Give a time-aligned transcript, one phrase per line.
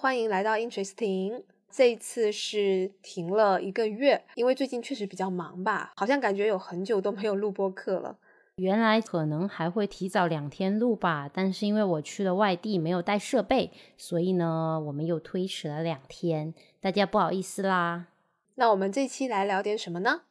[0.00, 1.42] 欢迎来到 Interesting。
[1.70, 8.16] 这一次是停了一个月，因为最近确实比较忙吧，好像感觉有很久都没有录播课了。
[8.56, 18.06] 原来可能还会提早两天录吧，但是因为我去了外地，没有带设备，所以呢，我们又推迟了两天，大家不好意思啦。
[18.54, 20.22] 那我们这期来聊点什么呢？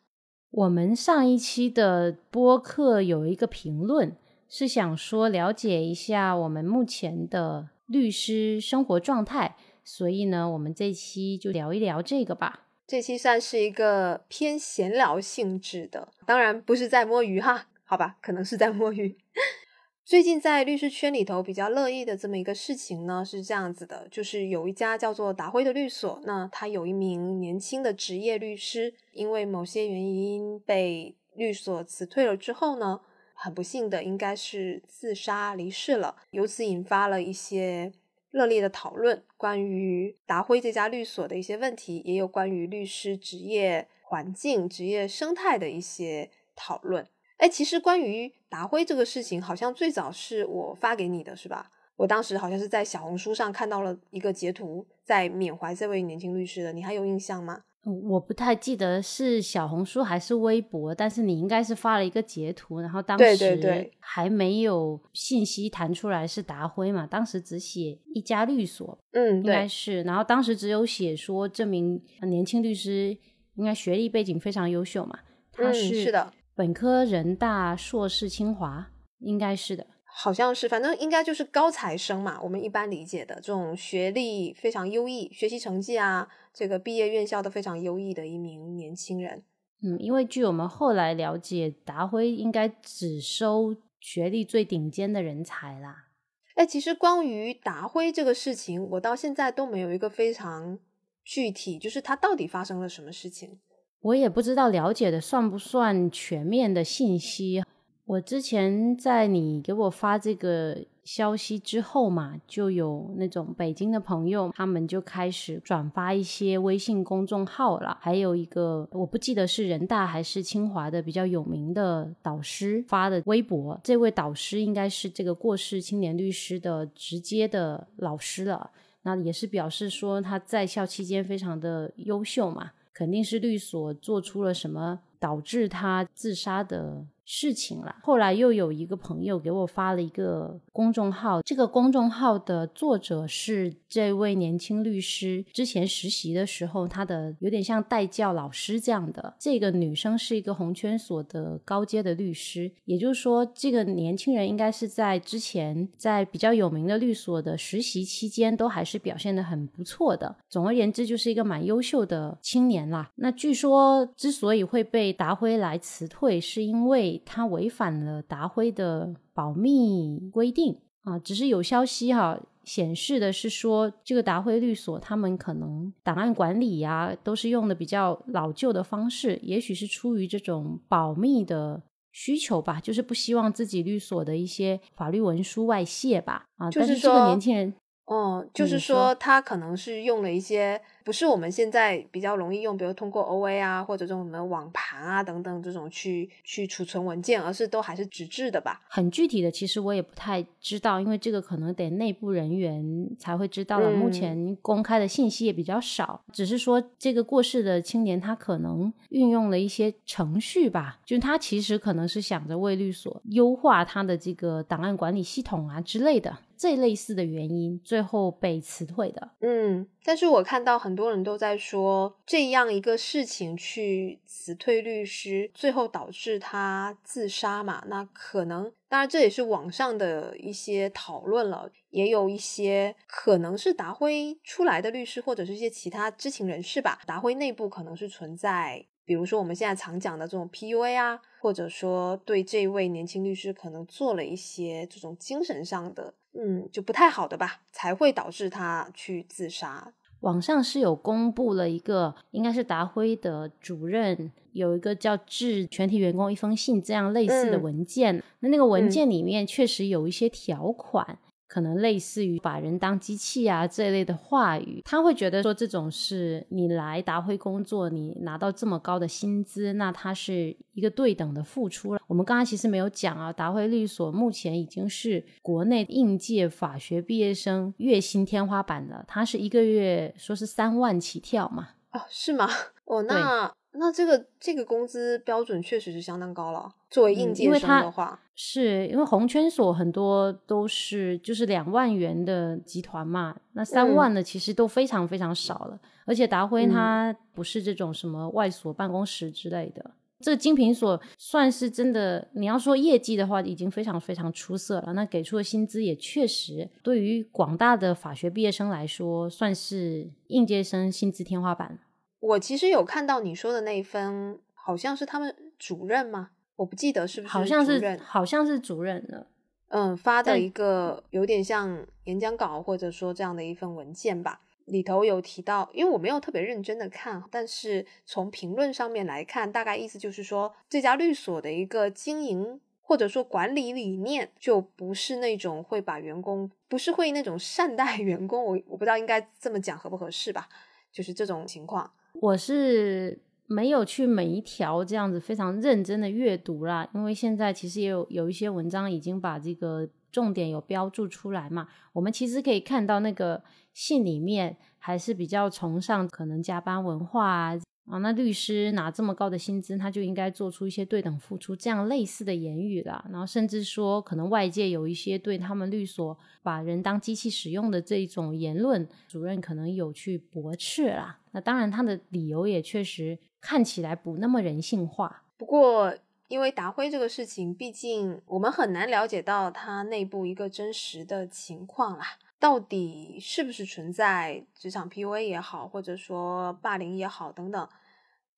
[0.50, 9.58] 我们上一期的播客有一个评论，是想说了解一下我们目前的律师生活状态。
[9.84, 12.68] 所以呢，我们这期就聊一聊这个吧。
[12.86, 19.18] 这期算是一个偏闲聊性质的，当然不是在摸鱼哈，好吧，可能是在摸鱼。
[20.06, 33.02] 最近在律师圈里头比较乐意的这么一个事情呢，是这样子的，就是有一家叫做达辉的律所，那他有一名年轻的职业律师，因为某些原因被律所辞退了之后呢，
[33.42, 37.94] 很不幸的应该是自杀离世了，由此引发了一些。
[38.32, 47.08] 热烈的讨论关于达辉这家律所的一些问题，也有关于律师职业环境、职业生态的一些讨论。
[47.38, 51.72] 哎，其实关于达辉这个事情，好像最早是我发给你的，是吧？
[51.96, 57.64] 我当时好像是在小红书上看到了一个截图，在缅怀这位年轻律师的，你还有印象吗？
[57.86, 73.18] 我不太记得是小红书还是微博，但是你应该是发了一个截图，然后当时还没有信息弹出来是达辉嘛，当时只写一家律所，嗯，应该是，然后当时只有写说这名年轻律师
[73.56, 75.18] 应该学历背景非常优秀嘛，
[75.52, 79.88] 他是是的，本科人大，硕士清华，应该是的。
[80.12, 82.40] 好像是，反正应该就是高材生嘛。
[82.42, 89.44] 我们一般理解的这种学历非常优异、学习成绩啊，这个毕业院校都非常优异的一名年轻人。
[89.82, 96.08] 嗯，因为据我们后来了解，达辉应该只收学历最顶尖的人才啦。
[96.56, 100.78] 哎，其实关于达辉这个事情，我到现在都没有一个非常
[101.24, 103.60] 具体，就是他到底发生了什么事情，
[104.02, 107.64] 我也不知道了解的算不算全面的信息。
[108.10, 117.96] 我之前在你给我发这个消息之后嘛，就有那种北京的朋友，他们就开始转发一些微信公众号了。
[118.02, 128.72] 还有一个我不记得是人大还是清华的比较有名的导师发的微博，这位导师应该是这个过世青年律师的直接的老师了。
[129.04, 137.06] 那也是表示说他在校期间非常的优秀嘛，肯定是律所做出了什么导致他自杀的。
[137.32, 137.96] 事情了。
[138.02, 145.46] 后来又有一个朋友给我发了一个公众号，这个公众号的作者是这位年轻律师。
[145.54, 149.36] 之前实习的时候，他的有点像代教老师这样的。
[149.38, 160.36] 这个女生是一个红圈所的高阶的律师，也就是说，这个年轻人应该是在之前在比较有名的律所的实习期间，都还是表现的很不错的。
[160.50, 163.12] 总而言之，就是一个蛮优秀的青年啦。
[163.14, 167.19] 那据说之所以会被达辉来辞退，是因为。
[167.26, 181.82] 他违反了达辉的保密规定啊，只是有消息哈显示的是说，这个达辉律所他们可能档案管理呀都是用的比较老旧的方式，也许是出于这种保密的
[182.12, 186.70] 需求吧，就是不希望自己律所的一些法律文书外泄吧啊。
[186.70, 187.74] 就是这个年轻人。
[188.06, 198.80] 哦，就是说他可能是用了一些不是我们现在比较容易用，比如通过 O A 啊，或者这种什么网盘啊等等这种去去储存文件，而是都还是纸质的吧？
[198.88, 203.90] 很具体的，其实我也不太知道，因为这个可能得内部人员才会知道了。
[203.90, 216.38] 目前公开的信息也比较少，只是说这个过世的青年他可能运用了一些程序吧，就他其实可能是想着为律所优化他的这个档案管理系统啊之类的。
[216.60, 219.30] 这类似的原因，最后被辞退的。
[219.40, 227.84] 嗯，但是我看到很多多人都在说，这样一个事情去辞退律师，最后导致他自杀嘛？
[227.88, 237.00] 那可能，当然这也是网上的一些讨论了，也有一些可能是达辉出来的律师，或者是一些其他知情人士吧。
[237.06, 246.14] 达辉内部可能是存在，比如说我们现在常讲的这种 PUA 啊，或者说对这位年轻律师可能做了一些这种精神上的。
[246.32, 249.92] 嗯，就不太好的吧，才会导致他去自杀。
[250.22, 258.22] 网上是有公布了一个，应该是达辉的主任有一个叫致全体员工一封信这样类似的文件。
[258.42, 261.18] 那那个文件里面确实有一些条款，
[261.50, 272.02] 可能类似于把人当机器啊这一类的话语，他会觉得说这种是你来达辉工作，你拿到这么高的薪资，那它是一个对等的付出了。
[272.08, 281.70] 我们刚刚其实没有讲啊，达辉律所目前已经是国内应届法学毕业生月薪天花板了，它是一个月说是三万起跳嘛？
[281.92, 282.50] 哦，是吗？
[282.86, 283.52] 哦，那。
[283.74, 286.74] 那这个这个工资标准确实是相当高了。
[286.90, 295.80] 作为应届生的话，是因为红圈所很多都是就是两万元的集团嘛，那三万的其实都非常非常少了。
[296.06, 299.92] 而且达辉他不是这种什么外所办公室之类的，
[300.22, 302.28] 这个精品所算是真的。
[302.34, 304.94] 你要说业绩的话，已经非常非常出色了。
[304.94, 311.80] 那给出的薪资也确实对于广大的法学毕业生来说，算是应届生薪资天花板。
[312.20, 316.32] 我其实有看到你说的那一份，好像是他们主任吗？
[316.58, 319.28] 我不记得是不是，好像是，好像是主任的。
[319.70, 324.42] 嗯，发的一个有点像演讲稿，或者说这样的一份文件吧。
[324.70, 338.44] 里头有提到，因为我没有特别认真的看，但是从评论上面来看，大概意思就是说，这家律所的一个经营或者说管理理念，就不是那种会把员工，不是会那种善待 员工。
[338.44, 340.48] 我我不知道应该这么讲合不合适吧，
[340.92, 341.92] 就是这种情况。
[342.14, 351.68] 我是没有去每一条这样子非常认真的阅读啦，因为现在其实也有有一些文章已经把这个重点有标注出来嘛。
[351.94, 357.60] 我们其实可以看到那个信里面还是比较崇尚可能加班文化啊。
[357.90, 363.04] 啊，那律师拿这么高的薪资，他就应该做出一些对等付出，这样类似的言语啦。
[363.10, 371.18] 然后甚至说，可能外界有一些对他们律所把人当机器使用的这种言论，主任可能有去驳斥啦。
[371.32, 375.24] 那当然，他的理由也确实看起来不那么人性化。
[375.36, 375.92] 不过，
[376.30, 382.06] 因为达辉这个事情，毕竟我们很难了解到他内部一个真实的情况啦。
[382.40, 387.68] 到底是不是存在职场 PUA 也好，或者说霸凌也好等等，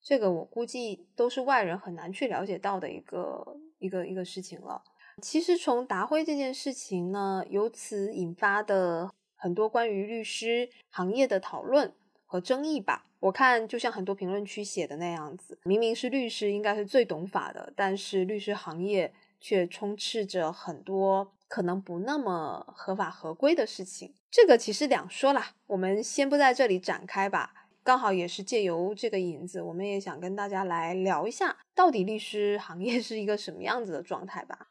[0.02, 3.46] 这个我估计都是外人很难去了解到的一个
[3.78, 4.82] 一个一个事情了。
[5.22, 11.94] 其实从达辉这件事情呢，由此引发的很多关于律师行业的讨论
[12.32, 13.08] 和争议吧。
[13.20, 21.34] 我看就像很多评论区写的那样子，明明是律师应该是最懂法的，但是律师行业却充斥着很多。
[21.50, 27.68] 可能不那么合法合规的事情，这个其实两说啦，我们先不在这里展开吧。
[27.84, 34.70] 刚好也是借由这个引子，我们也想跟大家来聊一下，到底律师行业是一个什么样子的状态吧。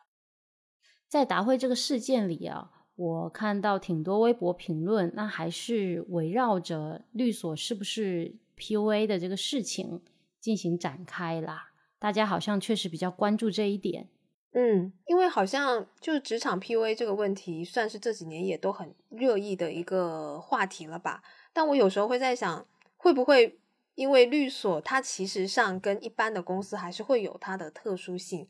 [1.06, 2.70] 在达辉这个事件里啊，
[3.00, 10.02] 我看到挺多微博评论，那还是围绕着律所是不是 PUA 的这个事情
[10.38, 11.70] 进行展开啦。
[11.99, 14.11] 大家好像确实比较关注这一点。
[14.52, 21.23] 嗯，因为好像就职场 PUA 这个问题，算是这几年也都很热议的一个话题了吧。
[21.55, 22.67] 但我有时候会在想，
[22.99, 23.58] 会不会
[23.94, 28.47] 因为律所它其实上跟一般的公司还是会有它的特殊性，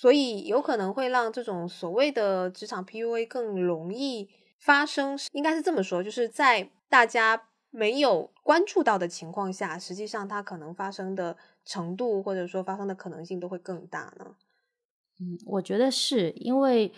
[0.00, 4.28] 所以有可能会让这种所谓的职场 PUA 更容易
[4.60, 5.18] 发生。
[5.32, 14.36] 应该是这么说，就是在大家没有关注到的情况下，实际上它可能发生的程度或者说发生的可能性都会更大呢。
[15.18, 16.92] 嗯，我觉得是因为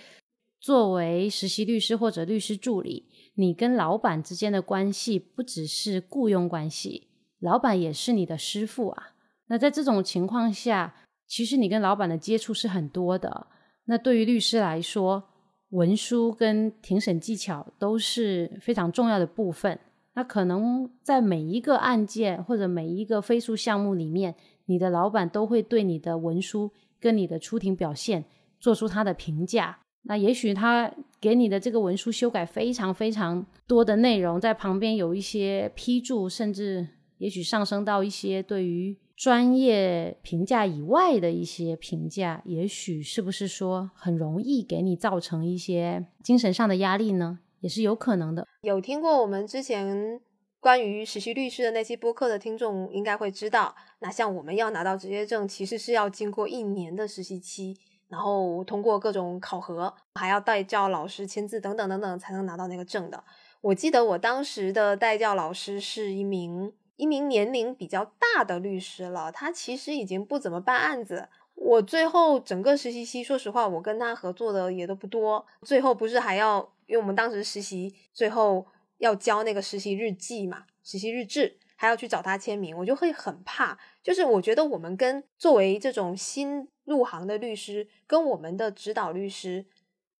[0.60, 7.08] 作为实习律师或者律师助理，你跟老板之间的关系不只是雇佣关系，
[7.38, 9.14] 老板也是你的师傅啊。
[9.46, 10.94] 那在这种情况下，
[11.30, 13.46] 其实你跟老板的接触是很多的。
[13.84, 15.22] 那对于律师来说，
[15.70, 19.78] 文书跟庭审技巧都是非常重要的部分。
[20.14, 24.34] 那可能在每一个案件或者每一个飞诉项目里面，
[24.66, 26.72] 你的老板都会对你的文书。
[27.02, 28.22] 跟你的出庭表现
[28.58, 47.40] 做出他的评价，那也许他给你的这个文书修改非常非常多的内容，在旁边有一些批注，甚至也许上升到一些对于专业评价以外的一些评价，也许是不是说很容易给你造成一些精神上的压力呢？
[47.60, 48.46] 也是有可能的。
[48.62, 50.22] 有听过我们之前。
[50.62, 57.74] 关于实习律师的那期播客的听众应该会知道，那像我们要拿到执业证，其实是要经过一年的实习期，
[58.08, 63.24] 然后通过各种考核，还要带教老师签字等等等等，才能拿到那个证的。
[63.62, 66.70] 我记得我当时的代教老师是一名
[67.00, 71.28] 一名年龄比较大的律师了，他其实已经不怎么办案子。
[71.54, 75.46] 我最后整个实习期，说实话，我跟他合作的也都不多。
[75.62, 78.66] 最后不是还要，因为我们当时实习最后。
[79.00, 83.78] 要交那个实习日记嘛，实习日志还要去找他签名，我就会很怕。
[84.02, 89.64] 就是我觉得我们跟作为这种新入行的律师，跟我们的指导律师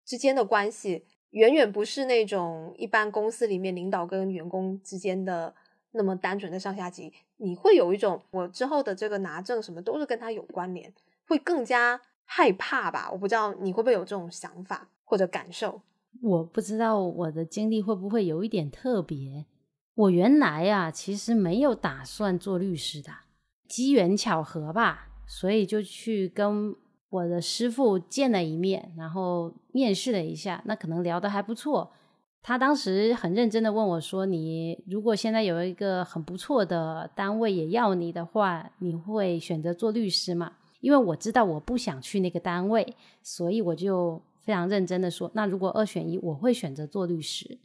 [0.07, 5.55] 之间的关系，远远不是那种一般公司里面领导跟员工之间的
[5.93, 10.93] 那么单纯的上下级，你会有一种我之后的这个拿证什么都是跟他有关联，
[11.27, 13.11] 会更加害怕吧？
[13.11, 15.81] 我不知道你会不会有这种想法或者感受。
[16.23, 19.47] 我不知道我的经历会不会有一点特别。
[19.95, 23.11] 我原来呀，其实没有打算做律师的，
[23.69, 26.75] 机缘巧合吧，所以就去跟
[27.11, 31.93] 我的师傅见了一面，然后面试了一下，那可能聊得还不错。
[32.43, 47.59] 他当时很认真的问我说：“你如果现在有一个很不错的单位也要你的话，你会选择做律师吗？”因为我知道我不想去那个单位，所以我就非常认真的说：“那如果二选一，我会选择做律师。”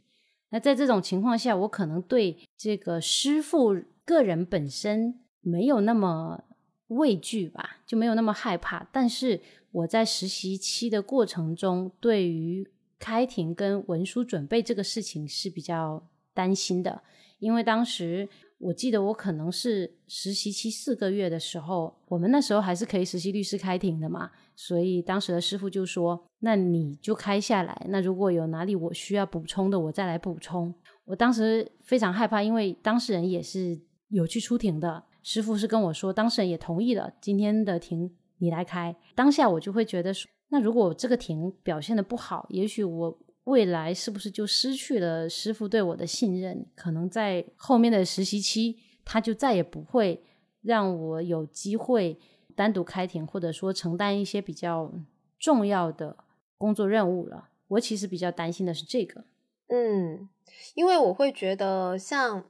[0.50, 6.44] 那在这种情况下，我可能对这个师傅个人本身没有那么
[6.88, 8.86] 畏惧吧，就没有那么害怕。
[8.92, 9.40] 但是
[9.72, 12.68] 我在实习期的过程中，对于
[12.98, 17.02] 开庭跟文书准备这个事情是比较担心的，
[17.38, 24.30] 因为当时我记得我可能是实习期四个月的时候，我们那时候还是可以实习律师开庭的嘛。
[24.54, 27.86] 所以当时的师傅就说：“那你就开下来。
[27.90, 30.74] 那如果有哪里我需要补充的，我再来补充。”
[31.04, 35.04] 我当时非常害怕，因为当事人也是有去出庭的。
[35.22, 38.96] 师傅是跟我说，当事人也同意了，今天的庭你来开。
[39.14, 46.66] 当下我就会觉得说，那如果这个庭表现的不好，也许我未来是不是就失去了师傅对我的信任？
[46.74, 50.24] 可能在后面的实习期，他就再也不会
[50.62, 52.18] 让我有机会。
[52.54, 54.90] 单独开庭，或者说承担一些比较
[55.38, 56.16] 重要的
[56.56, 57.50] 工作任务了。
[57.68, 59.26] 我其实比较担心的是这个，
[59.68, 60.26] 嗯，
[60.74, 62.46] 因为我会觉得像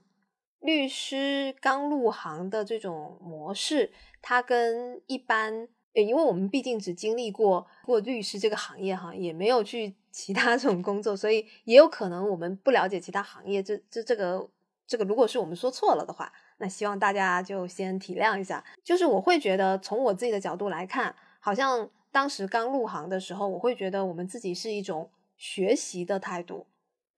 [0.61, 5.67] 律师刚入行的这种模式，它跟一般，
[6.03, 13.61] 因为我们毕竟只经历过过律师这个行业哈，也没有去其他这种工作，所以也有可能我们不了解其他行业。
[13.61, 14.49] 这这这个
[14.87, 16.31] 这个，如果是我们说错了的话。
[16.59, 26.65] 那希望大家就先体谅一下，就是我会觉得从我自己的角度来看，好像当时刚入行的时候，我会觉得我们自己是一种学习的态度。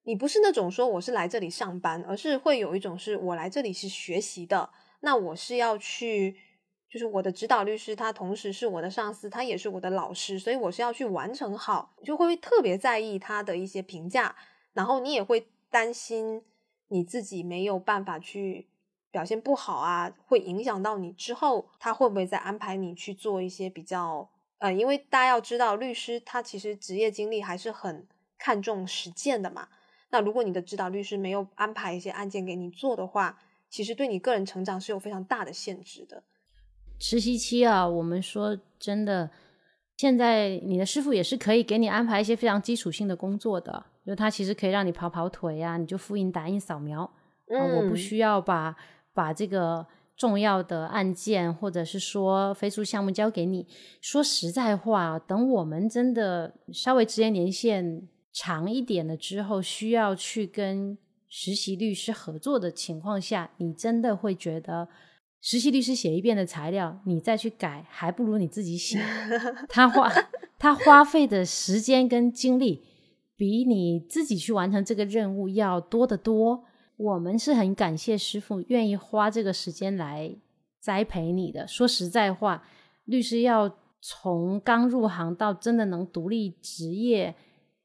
[0.04, 4.72] 你不是那种说我是来这里上班，而是会有一种是我来这里是学习的。
[5.00, 6.36] 那我是要去，
[6.90, 14.36] 就是我的指导律师，他同时是我的上司，他也是我的老师，所以我是要去完成好，就会特别在意他的一些评价，
[14.74, 16.44] 然后你也会担心
[16.88, 18.68] 你自己没有办法去。
[19.12, 24.30] 表现不好啊，会影响到你之后，他会不会再安排你去做一些比较？
[24.60, 29.68] 呃，因为大家要知道，律师他其实职业经历还是很看重实践的嘛。
[30.12, 36.22] 那如果你的指导律师没有安排一些案件给你做的话，其实对你个人成长是有非常大的限制的。
[37.00, 39.32] 实习期啊，我们说真的，
[39.98, 48.76] 现在你的师傅也是可以给你安排一些非常基础性的工作的，就他其实可以让你跑跑腿啊，你就复印、打印、扫描啊，我不需要把。
[49.12, 53.68] 把这个重要的案件，或者是说飞书项目交给你。
[54.00, 64.88] 说实在话，等我们真的稍微职业年限长一点了之后，需要去跟实习律师合作的情况下，你真的会觉得
[65.42, 69.00] 实习律师写一遍的材料，你再去改，还不如你自己写。
[69.70, 70.12] 他花
[70.60, 72.84] 他花费的时间跟精力，
[73.38, 76.66] 比你自己去完成这个任务要多得多。
[76.98, 80.36] 我们是很感谢师傅愿意花这个时间来
[80.82, 81.66] 栽培你的。
[81.66, 82.68] 说实在话，
[83.06, 87.34] 律师要从刚入行到真的能独立职业，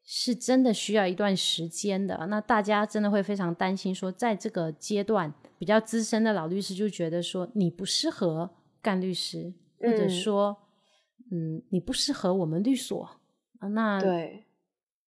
[0.04, 2.26] 是真的需要一段时间的。
[2.28, 10.56] 那大家真的会非常担心，说在这个阶段比较资深的老律师就觉得说你不适合干律师，或者说
[11.32, 13.02] 嗯你不适合我们律所
[13.58, 13.68] 啊。
[13.68, 14.44] 那对，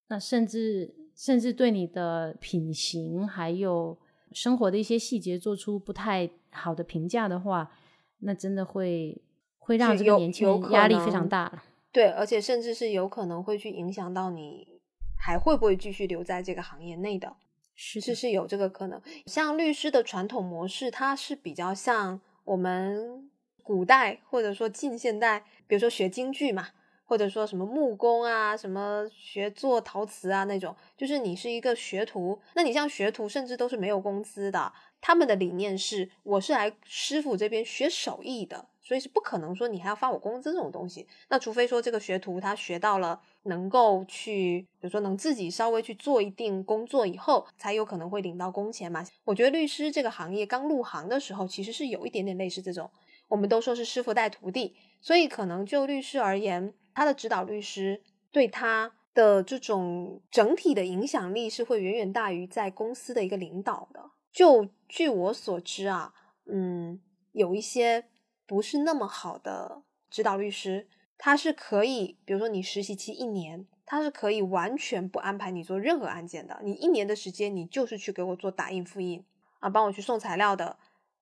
[0.08, 0.96] 那甚至。
[1.18, 3.98] 甚至对你的品行还有
[4.30, 7.72] 生活的一些细节做出不太好的评价的话，
[8.20, 9.20] 那真的会
[9.58, 11.64] 会让这个年轻人压力非常大。
[11.90, 14.77] 对，而且甚至是有可能会去影响到你
[15.18, 17.36] 还会不会继续留在这个行业内的，
[17.74, 19.02] 是是是有这个可能。
[19.26, 23.30] 像律师的传统模式，它是比较像我们
[23.62, 26.68] 古代或者说近现代，比如说学京剧嘛。
[27.10, 34.70] 或者说什么木工啊，什么学做陶瓷啊那种，就是你是一个学徒，那你像学徒甚至都是没有工资的。
[35.00, 41.06] 他们的理念是，我是来师傅这边学手艺的，所以是不可能说你还要发我工资这种东西。
[41.28, 49.04] 那除非说这个学徒他学到了能够去，比如说能自己稍微去做一定工作以后，才有可能会领到工钱嘛。
[49.24, 52.90] 我觉得律师这个行业刚入行的时候，其实是有一点点类似这种，
[53.28, 56.72] 我们都说是师傅带徒弟，所以可能就律师而言。
[56.94, 58.02] 他的指导律师
[58.32, 64.00] 对他的这种整体的影响力是会远远大于在公司的一个领导的。
[64.32, 66.14] 就据我所知啊，
[66.50, 66.98] 嗯，
[67.32, 68.06] 有一些
[68.48, 70.88] 不是那么好的指导律师，
[71.18, 76.58] 他是可以，比如说你实习期一年，他是可以完全不安排你做任何案件的。
[76.64, 79.22] 你一年的时间，你就是去给我做打印复印
[79.60, 80.78] 啊，帮我去送材料的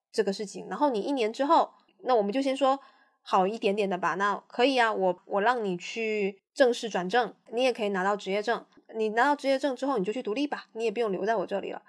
[0.09, 0.69] 这个事情。
[0.69, 2.79] 然后你一年之后，那我们就先说
[3.21, 4.15] 好一点点的吧。
[4.15, 8.65] 那可以啊，我我让你去正式转正，你也可以拿到职业证。
[8.95, 11.83] 你拿到职业证之后，你就去独立吧，你也不用留在我这里了。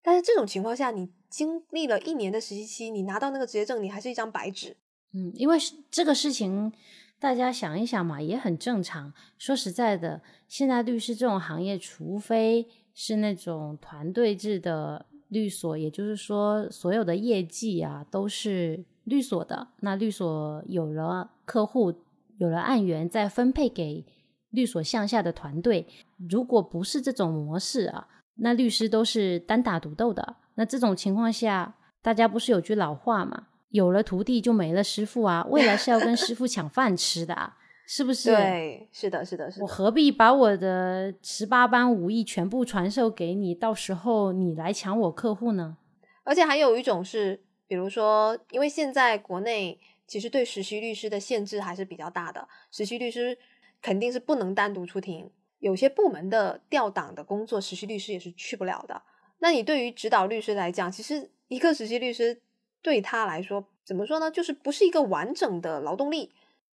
[0.00, 4.76] 但是这种情况下，你经历了一年的实习期，你拿到那个职业证，你还是一张白纸。
[5.14, 5.56] 嗯，因为
[5.90, 6.72] 这个事情，
[7.18, 9.12] 大家想一想嘛，也很正常。
[9.38, 21.94] 说实在的，现在律师这种行业，除非是那种团队制的律所，也就是说，所有的业绩啊都是律所的，那律所有了客户，
[22.38, 24.04] 有了案源，再分配给
[24.50, 25.86] 律所向下的团队。
[26.28, 28.08] 如果不是这种模式啊。
[28.42, 33.46] 那律师都是单打独斗的，那这种情况下，大家不是有句老话嘛？
[33.70, 38.28] 有了徒弟就没了师傅啊，未来是要跟师傅抢饭吃的啊，是不是？
[38.30, 39.62] 对，是的，是的，是的。
[39.62, 45.78] 我何必把我的十八般武艺全部传授给你，到时候你来抢我客户呢？
[46.24, 53.38] 而且还有一种是，比如说，因为现在国内其实对实习律师的限制还是比较大的，实习律师
[53.80, 55.30] 肯定是不能单独出庭。
[55.60, 59.00] 有些部门的调档的工作，实习律师也是去不了的。
[59.40, 62.40] 那你对于指导律师来讲，其实一个实习律师
[62.80, 64.30] 对他来说，怎么说呢？
[64.30, 66.30] 就是不是一个完整的劳动力。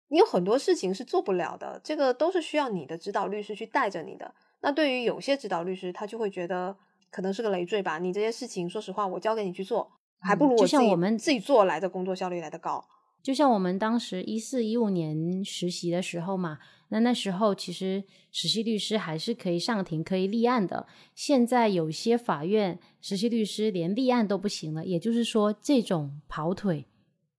[0.09, 4.35] 你有很多事情是做不了的，这个都是需要你的指导律师去带着你的。
[4.61, 6.76] 那对于有些指导律师，他就会觉得
[7.11, 7.99] 可能是个累赘吧。
[7.99, 12.85] 你这些事情，说实话，我交给你去做，还不如我像我们自己做来的工作效率来的高。
[13.23, 16.59] 就像我们当时一四一五年实习的时候嘛。
[16.88, 20.86] 那那时候其实实习律师还是可以上庭可以立案的。
[21.14, 26.86] 现在有些法院实习律师连立案都不行了，也就是说这种跑腿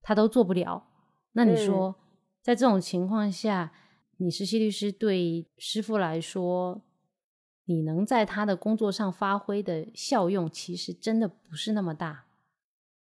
[0.02, 0.88] 他都做不了。
[1.34, 1.96] 那你说
[2.42, 3.72] 在这种情况下，
[4.18, 6.82] 你实习律师对师傅来说，
[7.66, 12.26] 你能在他的工作上发挥的效用，其实真的不是那么大。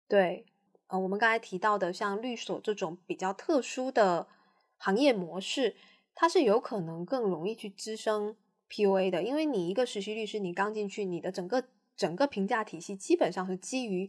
[0.07, 0.47] 对，
[0.87, 4.29] 呃，我们刚才提到的像律所这种比较特殊的
[4.77, 5.75] 行业模式。
[6.14, 8.37] 它是有可能更容易去滋生
[8.70, 11.64] PUA 的，因为你一个实习律师，你刚进去，你的整个
[11.96, 14.09] 整个评价体系基本上是基于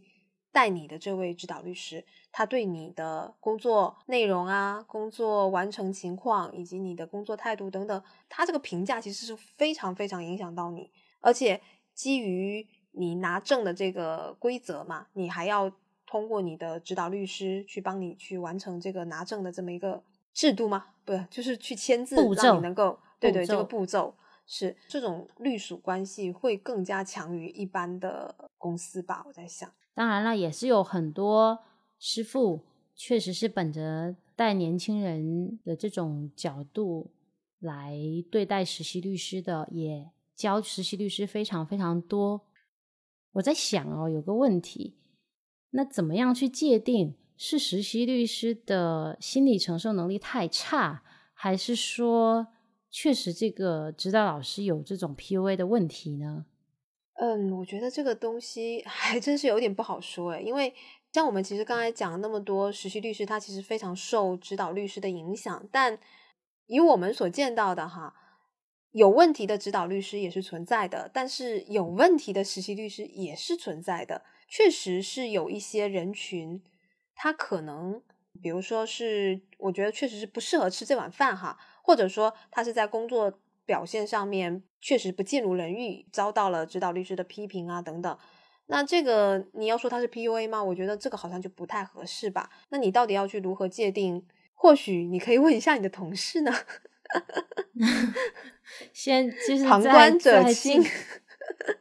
[0.52, 10.90] 带你的这位指导律师，他对你的工作内容啊、工作完成情况以及你的工作态度等等，他这个评价其实是非常非常影响到你，
[11.20, 11.60] 而且
[11.92, 15.70] 基于你拿证的这个规则嘛，你还要
[16.06, 20.02] 通过你的指导律师去帮你去完成这个拿证的这么一个。
[20.36, 20.88] 制度吗？
[21.06, 24.14] 不，就是去签字，让你能够对对这个步骤
[24.46, 29.24] 是这种隶属关系会更加强于一般的公司吧？
[29.26, 31.58] 我在想，当然了，也是有很多
[31.98, 32.60] 师傅
[32.94, 37.10] 确实是本着带年轻人的这种角度
[37.58, 37.96] 来
[38.30, 42.42] 对待实习律师的，也教实习律师非常非常多。
[43.32, 44.98] 我在想哦，有个问题，
[45.70, 47.14] 那怎么样去界定？
[47.36, 51.02] 是实习律师的心理承受能力太差，
[51.34, 52.48] 还是说
[52.90, 56.46] 确实这个指导老师有这种 PUA 的问题呢？
[57.18, 60.74] 嗯，我觉得这个东西还真是有点不好说诶，因为
[61.12, 65.98] 像我们其实刚才讲了那么多，实习律师他其实非常受指导律师的影响，但
[66.66, 68.14] 以我们所见到的哈，
[68.92, 76.62] 有问题的指导律师也是存在的，但是有问题的实习律师也是存在的，确实是有一些人群。
[77.16, 78.00] 他可能，
[78.42, 88.18] 比如说是，我觉得确实是不适合吃这碗饭哈，或者说他是在工作表现上面确实不尽如人意，遭到了指导律师的批评啊等等。
[88.66, 90.62] 那这个你要说他是 PUA 吗？
[90.62, 92.50] 我觉得这个好像就不太合适吧。
[92.68, 94.26] 那你到底要去如何界定？
[94.54, 96.52] 或许你可以问一下你的同事呢。
[98.92, 100.82] 先就是旁观者清，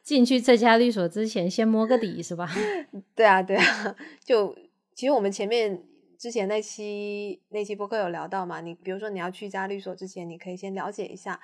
[0.01, 2.49] 进去这家律所之前先摸个底是吧？
[3.15, 4.55] 对啊，对啊，就。
[4.95, 5.83] 其实我们前面
[6.17, 11.37] 之前那期那期播客有聊到嘛，你比如说你要去一家律所之前，你可以先了解一下，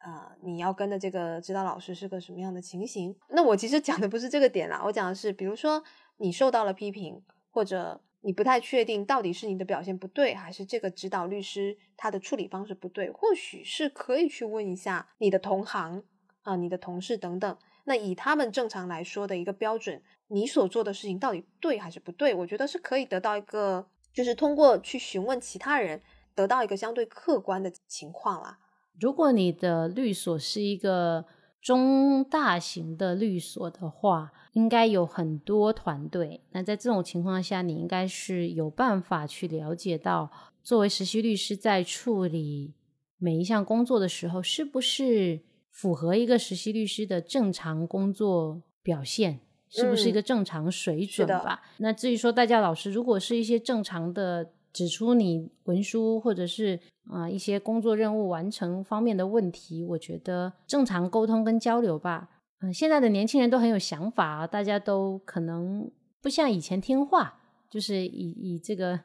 [0.00, 3.14] 呃，你要跟的这个指导老师是个什么样的情形。
[3.28, 5.84] 那我其实讲的不是这个点啦，我讲的是，比如说
[6.16, 16.02] 你受到了批评，或者你不太确定到底是你的表现不对，还是这个指导律师他的处理方式不对，或许是可以去问一下你的同行
[16.40, 17.58] 啊、你的同事等等。
[17.84, 20.02] 那以他们正常来说的一个标准。
[20.34, 22.34] 你所做的事情到底对还是不对？
[22.34, 26.00] 我觉得是可以得到一个，就是通过去询问其他人，
[26.34, 28.58] 得到一个相对客观的情况啦。
[28.98, 31.24] 如果你的律所是一个
[31.62, 36.40] 中大型的律所的话，应该有很多团队。
[36.50, 40.30] 那在这种情况下，你应该是有办法去了解到，
[40.62, 42.74] 作为实习律师在处理
[43.18, 49.40] 每一项工作的时候，是不是符合一个实习律师的正常工作表现，
[49.74, 51.60] 是不是一个正常水准吧？
[51.78, 54.50] 那至于说代教老师，如果是一些正常的。
[54.74, 62.28] 指出你文书或者是啊一些工作任务完成方面的问题，我觉得正常沟通跟交流吧。
[62.60, 65.88] 嗯，现在的年轻人都很有想法，大家都可能
[66.20, 67.38] 不像以前听话，
[67.70, 68.98] 就是以以这个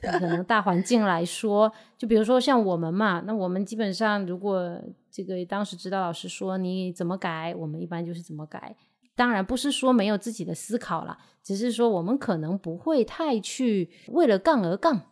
[0.00, 8.76] 可能大环境来说，就比如说像我们嘛，那我们基本上如果这个当时指导老师说你怎么改，我们一般就是怎么改。
[9.18, 15.10] 当然不是说没有自己的思考了，只是说我们可能不会太去为了杠而杠。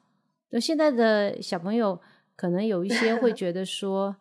[0.49, 2.01] 就现在的小朋友，
[2.37, 4.15] 可能有一些会觉得说，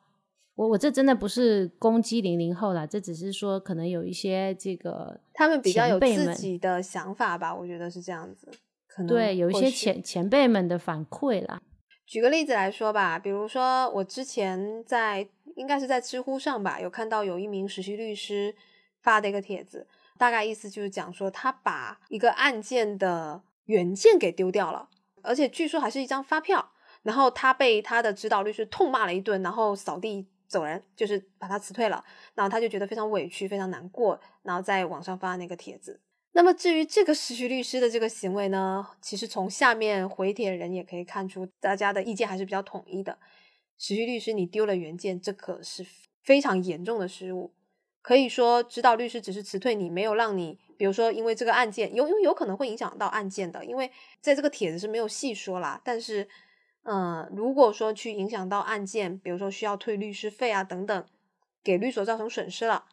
[0.56, 8.50] 我我这真的不是攻击零零后了，这只是说可能有一些这个他们比较有自己的想法吧，我觉得是这样子。
[8.88, 11.62] 可能对有一些前前辈们的反馈啦。
[12.08, 18.56] 举个例子来说吧，比如说我之前在应该是在知乎上吧，有看到有一名实习律师。
[19.06, 19.88] 发的一个帖子，
[20.18, 24.90] 大概意思就是讲说，他把一个案件的原件给丢掉了，
[25.22, 26.72] 而且据说还是一张发票。
[27.04, 32.04] 然后他被他的指导律师痛骂了一顿，然后扫地走人，就是把他辞退了。
[32.34, 36.02] 然后他就觉得非常委屈，非常难过，然后在网上发那个帖子。
[36.32, 43.20] 那么至于这个实习律师的这个行为呢，其实从下面回帖人也可以看出，大家的意见还是比较统一的。
[43.78, 45.86] 实习律师，你丢了原件，这可是
[46.24, 47.54] 非常严重的失误。
[48.06, 53.92] 可以说，指导律师只是辞退你，没有让你，比如说，因为这个案件有，因为有可能会影响到案件的，因为
[54.22, 55.82] 在这个帖子是没有细说啦。
[55.84, 56.28] 但是，
[56.84, 61.06] 嗯，如果说去影响到案件，比如说需要退律师费啊等等，
[61.64, 62.86] 给律所造成损失了，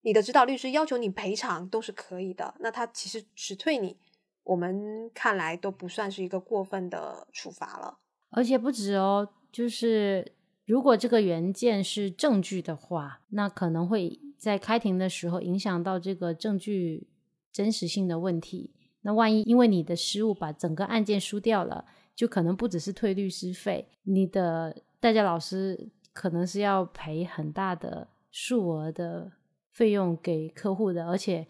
[0.00, 2.54] 你的指导律师要求你赔偿都是可以的。
[2.60, 3.98] 那他其实辞退你，
[4.44, 7.98] 我们看来都不算是一个过分的处罚了。
[8.30, 10.32] 而且不止哦，就是
[10.68, 14.20] 如果这个原件是证据的话，那可能会。
[14.38, 17.08] 在开庭的时候，影响到这个证据
[17.50, 18.70] 真实性的问题。
[19.00, 29.32] 那万一因为你的失误把整个案件输掉了，就可能不只是退律师费，你的代教老师可能是要赔很大的数额的
[29.72, 31.48] 费用给客户的，而且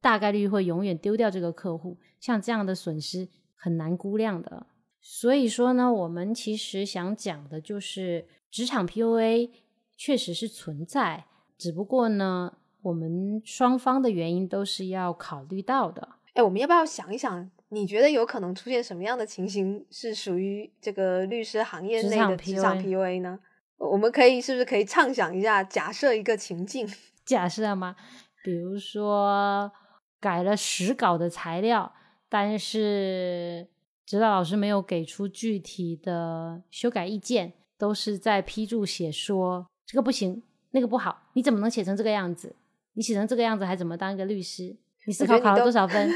[0.00, 1.98] 大概率会永远丢掉这个客户。
[2.20, 4.68] 像这样的损失很难估量的。
[5.00, 9.50] 所以说呢，我们其实想讲的就是职场 PUA
[9.96, 11.24] 确实是存在。
[11.56, 16.08] 只不过呢，我们双方的原因都是要考虑到的。
[16.34, 17.50] 哎，我们要不要想一想？
[17.70, 23.38] 你觉得有可能出现什么样的情形是属于这个律师行业内的职场 PUA 呢？
[23.76, 26.88] 我们可以是不是可以畅想一下，假设一个情境？
[27.24, 27.94] 假设吗？
[28.42, 29.70] 比如说
[30.18, 31.92] 改了十稿的材料，
[32.28, 33.68] 但是
[34.08, 40.42] 指导老师没有给出具体的修改意见，都是在批注写说这个不行。
[40.70, 42.56] 那个不好，你怎么能写成这个样子？
[42.94, 44.74] 你写成这个样子还怎么当一个律师？
[45.04, 46.10] 你思考考了多少分？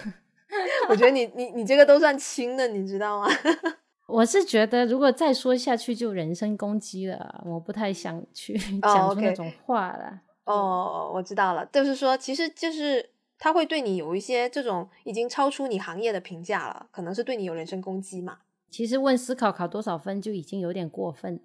[0.90, 3.28] 我觉得你你你这个都算轻的，你知道吗？
[4.06, 10.20] 我是觉得如果再说下去就人身攻击了，我不太想去 讲出那种话了。
[10.44, 13.09] 哦，我知道了，就是说，其实就是
[13.40, 18.38] 他会对你有一些这种已经超出你行业的评价了，可能是对你有人身攻击嘛。
[18.70, 21.42] 其实问思考考多少分就已经有点过分。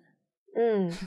[0.56, 0.94] 嗯。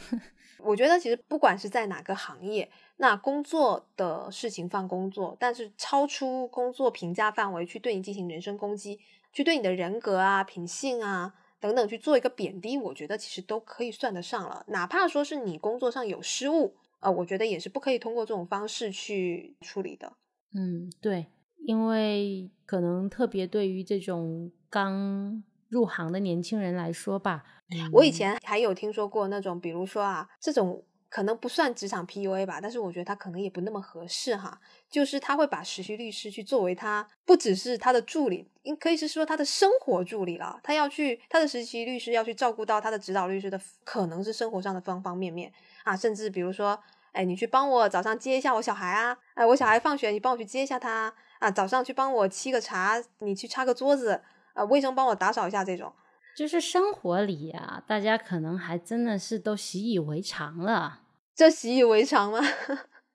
[0.61, 8.99] 我觉得其实不管是在哪个行业，那工作的事情放工作，但是超出工作评价范围去对你进行人身攻击，
[9.33, 14.65] 去对你的人格啊、品性啊等等去做一个贬低，我觉得其实都可以算得上了。
[14.67, 20.13] 哪怕说是你工作上有失误，呃，我觉得也是不可以通过这种方式去处理的。
[20.55, 21.27] 嗯，对，
[21.67, 25.43] 因为可能特别对于这种刚。
[25.71, 27.45] 入行的年轻人来说吧，
[27.93, 34.59] 我以前还有听说过那种，比如说啊，这种可能不算职场 PUA 吧，但是我觉得他可能也不那么合适哈。
[34.89, 40.59] 就是他会把实习律师去作为他不只是他的助理，应可以是说他的生活助理了。
[40.63, 45.53] 他要去他的实习律师要去照顾到他的指导律师的可能是生活上的方方面面
[45.85, 46.81] 啊，甚至比如说，
[47.19, 54.23] 哎，你去帮我早上接一下我小孩啊，哎，我小孩放学你帮我去接一下他啊，早上去帮我沏个茶，你去擦个桌子。
[54.55, 55.93] 啊，卫生帮我打扫一下，这种
[56.37, 61.01] 就是生活里啊，大家可能还真的是都习以为常了。
[61.35, 62.39] 这习以为常吗？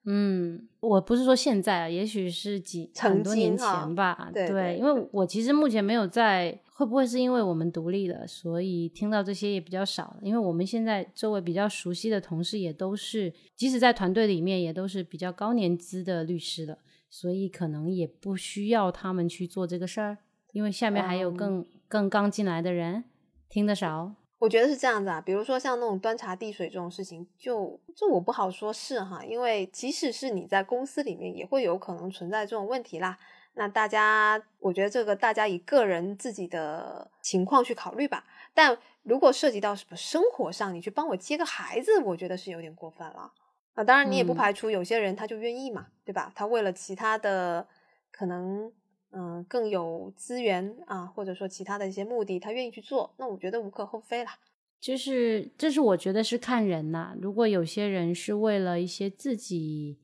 [0.06, 4.30] 嗯，我不是说现在啊，也许是几很多年前吧。
[4.34, 10.16] 对，因为我其实目前没有在，会不会是因为我们独立了，所以听到这些也比较少？
[10.20, 20.18] 因为我们现在周围比较熟悉的同事也都是，即使在团队里面也都是比较高年资的律师了，所以可能也不需要他们去做这个事儿，
[20.52, 23.04] 因为下面还有更更刚进来的人，
[23.48, 24.16] 听得少。
[24.44, 33.18] 我觉得是这样子啊，比如说像那种端茶递水这种事情，就这我不好说是哈，因为即使是你在公司里面，也会有可能存在这种问题啦。
[33.54, 38.22] 那大家，我觉得这个大家以个人自己的情况去考虑吧。
[38.52, 43.32] 但如果涉及到什么生活上，你去帮我接个孩子，我觉得是有点过分了
[43.72, 43.82] 啊。
[43.82, 46.30] 当然，你也不排除有些人他就愿意嘛，对吧？
[46.34, 47.66] 他为了其他的
[48.12, 48.70] 可能。
[49.16, 54.32] 嗯，更有资源啊，或者说其他的一些目的，他愿意去做，那我觉得无可厚非啦。
[54.80, 57.14] 就是，这是我觉得是看人呐。
[57.20, 59.98] 如果有些人是为了一些自己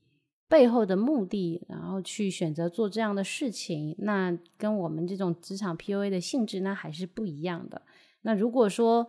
[0.47, 7.81] 背后的目的，然后去选择做这样的事情，那跟我们这种职场 PUA 的性质那还是不一样的。
[8.21, 9.07] 那如果说，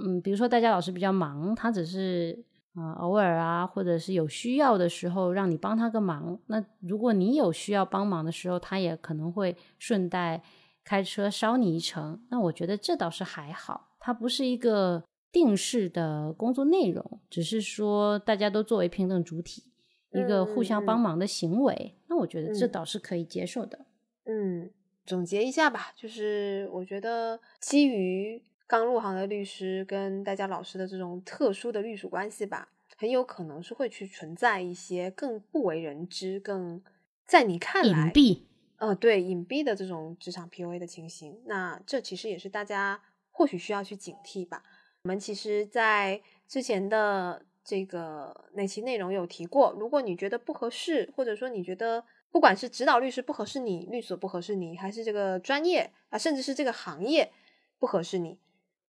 [0.00, 2.44] 嗯，比如说大家老师比较忙，他只是。
[2.76, 6.38] 啊，偶尔啊，或者是有需要的时候，让你帮他个忙。
[6.48, 10.42] 那如果你有需要帮忙的时候，他也可能会顺带
[10.84, 12.22] 开车捎你一程。
[12.28, 19.64] 那我觉得这倒是还好，它不是一个定式的工作内容，只是说大家都作为平等主体，
[20.12, 21.94] 一个互相帮忙的行为。
[22.08, 23.86] 那我觉得这倒是可以接受的。
[24.26, 24.70] 嗯，
[25.06, 28.42] 总结一下吧，就是我觉得基于。
[28.66, 36.82] 刚入行的律师跟大家老师的这种特殊的律属关系吧，很有可能是会去存在一些更不为人知、更
[37.24, 38.42] 在你看来隐蔽，
[38.78, 41.40] 呃，对隐蔽的这种职场 PUA 的情形。
[41.46, 43.00] 那这其实也是大家
[43.30, 44.62] 或许需要去警惕吧。
[45.02, 57.30] 我们其实，在之前的这个那期内容有提过，如果你觉得不合适，或者说你觉得不管是指导律师不合适你，律所不合适你，还是这个专业啊，甚至是这个行业
[57.78, 58.40] 不合适你。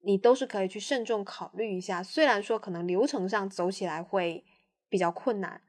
[0.02, 4.46] 你都是可以去慎重考虑一下，虽然说可能流程上走起来会
[4.88, 5.62] 比较困难，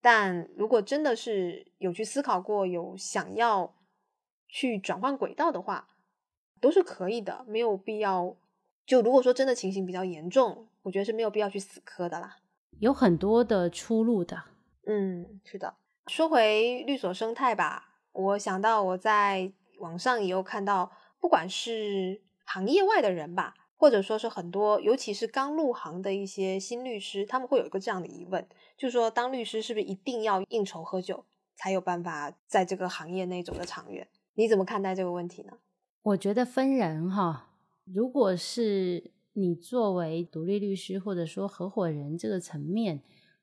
[0.00, 3.76] 但如果真的是有去思考过，有想要
[4.48, 5.86] 去转换轨道的话，
[6.60, 8.36] 都是可以的，没有必要。
[8.86, 12.38] 就如果说真的情形比较严重，我觉得是没有必要去死磕的啦，
[12.80, 14.42] 有很多的出路的。
[14.86, 15.76] 嗯，是的。
[16.06, 22.22] 说回律所生态吧，我想到我在网上也有看到，不管是。
[22.50, 34.08] 行业外的人吧，或者说是很多，尤其是刚入行的一些新律师，他们会有一个这样的疑问，就是说，当律师是不是一定要应酬喝酒才有办法在这个行业内走得长远？
[34.34, 35.58] 你怎么看待这个问题呢？
[36.02, 37.50] 我觉得分人哈，
[37.84, 43.02] 如果是你作为独立律师或者说合伙人这个层面，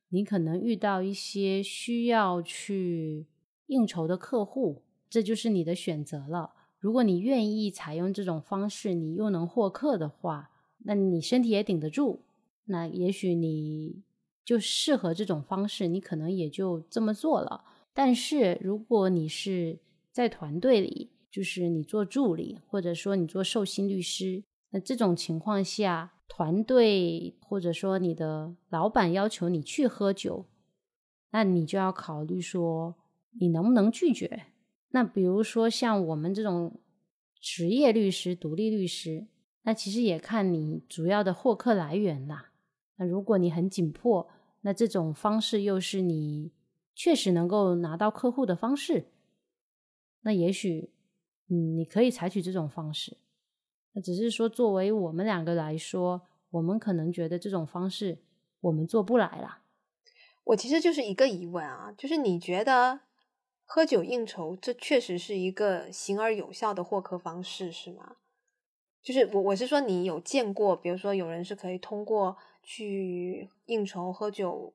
[0.10, 3.28] 你可能遇到一些需要去
[3.68, 6.54] 应酬的客户，这就是你的选择了。
[6.80, 12.22] 如果你愿意采用这种方式，你又能获客的话，那你身体也顶得住，
[12.66, 14.04] 那也许你
[14.44, 17.64] 就适合这种方式，你可能也就这么做了。
[17.94, 19.80] 但是如果你是
[20.12, 30.46] 在团队里，就是你做助理，或者说你做寿星律师，那这种情况下，团队或者说你的老板要求你去喝酒，
[31.32, 32.96] 那你就要考虑说
[33.40, 34.44] 你能不能拒绝。
[34.90, 36.80] 那比如说像我们这种
[37.40, 39.28] 职业律师、独立律师，
[39.64, 42.52] 那其实也看你主要的获客来源啦。
[42.98, 44.30] 那如果你很紧迫，
[44.62, 46.52] 那这种方式又是你
[46.94, 49.08] 确实能够拿到客户的方式，
[50.22, 50.92] 那也许
[51.50, 53.18] 嗯，你可以采取这种方式。
[53.94, 56.22] 那只是说，作为我们两个来说，
[56.52, 58.18] 我们可能觉得这种方式
[58.62, 59.62] 我们做不来啦。
[60.46, 63.02] 我其实就是一个疑问啊，就是你觉得？
[63.68, 68.18] 喝酒应酬，这确实是一个行而有效的获客方式，是吗？
[69.02, 74.74] 就是我我是说，你有见过，比如说有人是可以通过去应酬喝酒，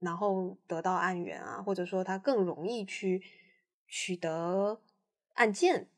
[0.00, 3.22] 然后得到案源啊，或者说他更容易去
[3.88, 4.80] 取得
[5.34, 5.88] 案件。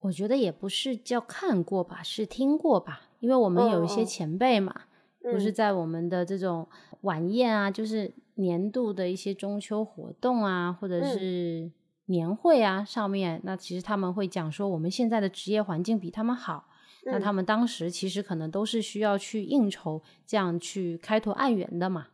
[0.00, 4.86] 我觉得也不是叫看过吧，是听过吧，因为我们有一些前辈嘛，
[5.22, 6.68] 就是在我们的这种
[7.02, 8.12] 晚宴啊，就是。
[8.36, 11.70] 年度的一些中秋活动啊，或者是
[12.06, 16.68] 年会啊，上面那其实他们会讲说，我们现在的职业环境比他们好。
[17.08, 22.08] 那他们当时其实可能都是需要去应酬，这样去开拓案源的嘛。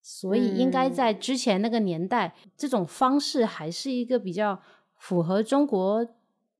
[0.00, 4.62] 所以应该在之前那个年代，这种方式还是一个比较
[4.94, 6.06] 符合中国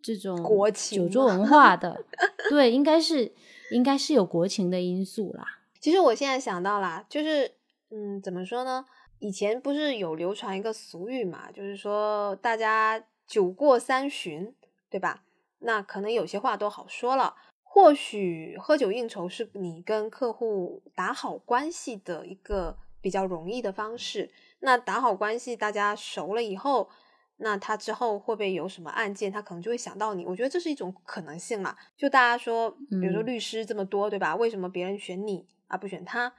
[0.02, 2.04] 这种国情酒桌文化的。
[2.50, 3.32] 对，应该是
[3.70, 5.44] 应该是有国情的因素啦。
[5.78, 7.52] 其实我现在想到啦，就是
[7.90, 8.84] 嗯，怎么说呢？
[9.18, 14.54] 以前不是有流传一个俗语嘛，就是说大家酒过三巡，
[14.90, 15.24] 对吧？
[15.60, 17.34] 那可能有些话都好说了。
[17.62, 24.30] 或许喝酒应酬是你跟客户打好关系的一个比较容易的方式。
[24.60, 26.88] 那打好关系，大家熟了以后，
[27.36, 30.24] 那他之后会不会有什么案件，他可能就会想到你。
[30.24, 31.76] 我觉得这是一种可能性嘛。
[31.96, 34.34] 就大家说，比如说律师这么多，对吧？
[34.36, 36.32] 为什么别人选你而不选他？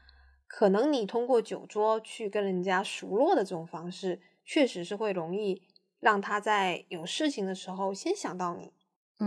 [0.47, 5.61] 可能你通过酒桌去跟人家熟络的这种方式，确实是会容易
[5.99, 8.71] 让他在有事情的时候先想到你。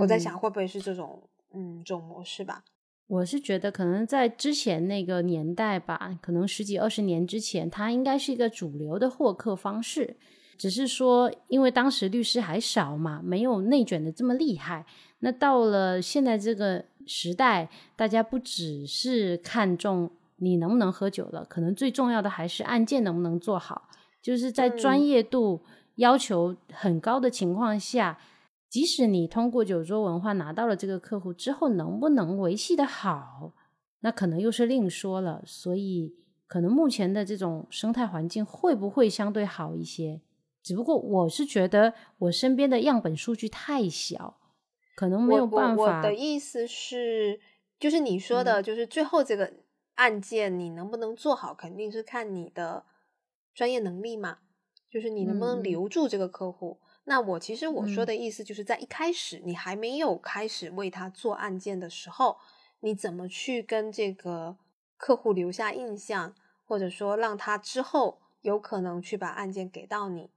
[0.01, 1.23] 我在想，会不会是这种？
[1.53, 2.63] 嗯，这种模式吧，
[3.09, 10.17] 我是觉得可能在之前那个年代吧，可能十几二十年之前，它应该是一个主流的获客方式。
[10.57, 14.87] 只是说，因为当时律师还少嘛，没有内卷的这么厉害。
[15.19, 23.89] 那到了现在这个时代，大家不只是看重你能不能喝酒了，可能最重要的还是案件能不能做好。
[24.21, 25.65] 就是在专业度
[25.97, 28.19] 要求很高的情况下。
[28.69, 33.53] 即使你通过酒桌文化拿到了这个客户之后，能不能维系的好，
[34.03, 35.43] 那可能又是另说了。
[35.45, 36.15] 所以，
[36.47, 40.21] 可能目前的这种生态环境会不会相对好一些？
[40.63, 44.39] 只不过我是觉得我身边的样本数据太小，
[44.95, 45.83] 可能没有办法。
[45.83, 47.41] 我的意思是，
[47.81, 49.53] 就是你说的，就是最后这个
[50.01, 52.87] 案件你能不能做好，肯定是看你的
[53.53, 54.39] 专业能力嘛，
[54.89, 56.81] 就是你能不能留住这个客户。
[57.05, 62.39] 那我其实我说的意思就是在一开始你还没有开始为他做案件的时候，
[62.81, 64.57] 你怎么去跟这个
[64.97, 66.35] 客户留下印象，
[66.65, 70.31] 或者说让他之后有可能去把案件给到你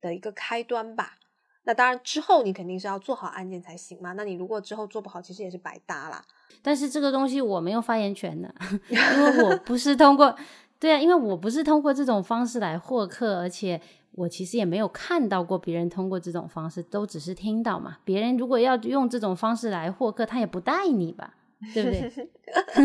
[0.00, 1.18] 的一个开端吧。
[1.64, 4.12] 那当然之后你肯定是要做好案件才行嘛。
[4.12, 6.22] 那你如果之后做不好，其实也是白搭啦。
[6.62, 8.54] 但是这个东西我没有发言权的，
[8.88, 10.34] 因为我不是通过
[10.78, 13.80] 对啊，因为我不是通过这种方式来获客，而且。
[14.16, 17.98] 我其实也没有看到过别人通过这种方式，都只是听到嘛。
[18.04, 21.34] 别人如果要用这种方式来获客，他也不带你吧，
[21.74, 22.08] 对不对？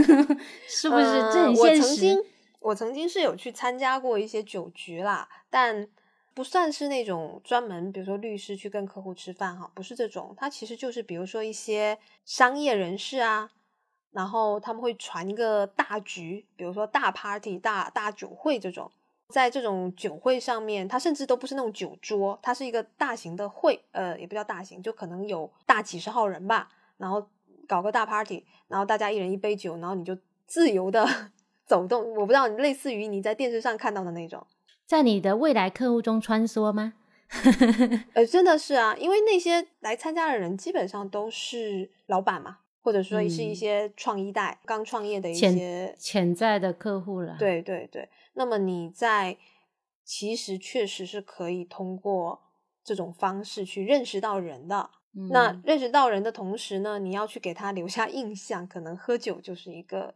[0.67, 1.05] 是不是？
[1.31, 1.81] 这很现实。
[1.83, 2.23] 我曾经，
[2.61, 5.87] 我曾经是有去参加过一些酒局啦，但
[6.39, 10.34] 不算是那种专门，比如说律师去跟客户吃饭哈，不是这种。
[10.38, 13.52] 他其实就是比如说一些商业人士啊，
[14.12, 18.89] 然后他们会传一个大局，比如说大 party、大大酒会这种。
[19.28, 27.28] 在这种酒会上面，它甚至都不是那种酒桌，它是一个大型的会，呃，也不叫大型，就可能有大几十号人吧，然后
[27.67, 31.06] 搞个大 party，然后大家一人一杯酒，然后你就自由的
[31.67, 32.15] 走动。
[32.15, 34.47] 我不知道，类似于你在电视上看到的那种，
[34.89, 36.95] 在你的未来客户中穿梭吗？
[38.15, 42.58] 呃，真的是啊，因为那些来参加的人基本上都是老板嘛。
[42.82, 47.36] 或者说是一些创一代刚创业的一些潜在的客户了。
[47.38, 49.38] 对对对，那么你在
[50.04, 52.41] 其实确实是可以通过
[52.84, 54.89] 这种方式去认识到人的。
[55.30, 60.15] 那认识到人的同时呢，你要去给他留下印象，可能喝酒就是一个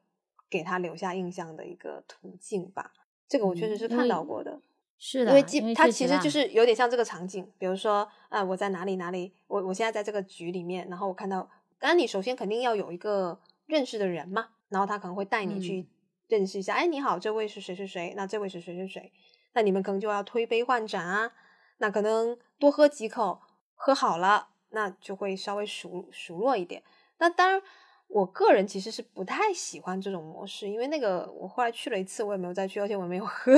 [0.50, 2.94] 给他留下印象的一个途径吧。
[3.34, 4.62] 这个我确实是看到过的。
[5.00, 11.50] 是的，因为它其实就是有点像这个场景，比如说啊，我在哪里哪里，我我现在在这个局里面，然后我看到。
[11.80, 15.88] 当然你首先肯定要有一个认识的人嘛，然后他可能会带你去
[16.28, 16.76] 认识一下。
[16.76, 18.14] 哎，你好，这位是谁谁谁？
[18.16, 19.12] 那这位是谁谁谁？
[19.54, 21.32] 那你们可能就要推杯换盏啊。
[21.80, 23.42] 那可能多喝几口，
[23.74, 26.84] 喝好了，那就会稍微熟熟络一点。
[27.18, 27.62] 那当然，
[28.08, 33.52] 我个人其实是不太喜欢这种模式，因为那个我后来去了一次，我也没有再去，而且我没有喝，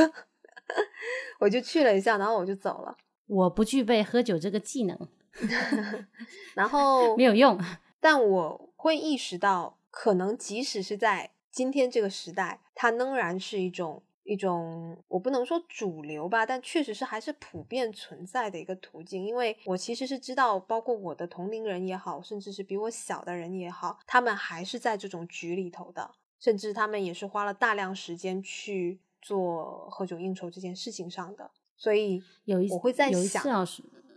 [1.39, 2.95] 我就去了一下，然后我就走了。
[3.27, 4.97] 我不具备喝酒这个技能，
[6.55, 7.59] 然后没有用。
[7.99, 19.23] 但我会意识到，可能即使是在今天这个时代，它仍然是一种一种，我不能说主流吧，但确实是还是普遍存在的一个途径。
[19.23, 31.51] 因为我其实是知道，包括我的同龄人也好，甚至是比我小的人也好，他们还是在这种局里头的，甚至他们也是花了大量时间去做喝酒应酬这件事情上的。
[31.77, 33.43] 所以有一我会在想，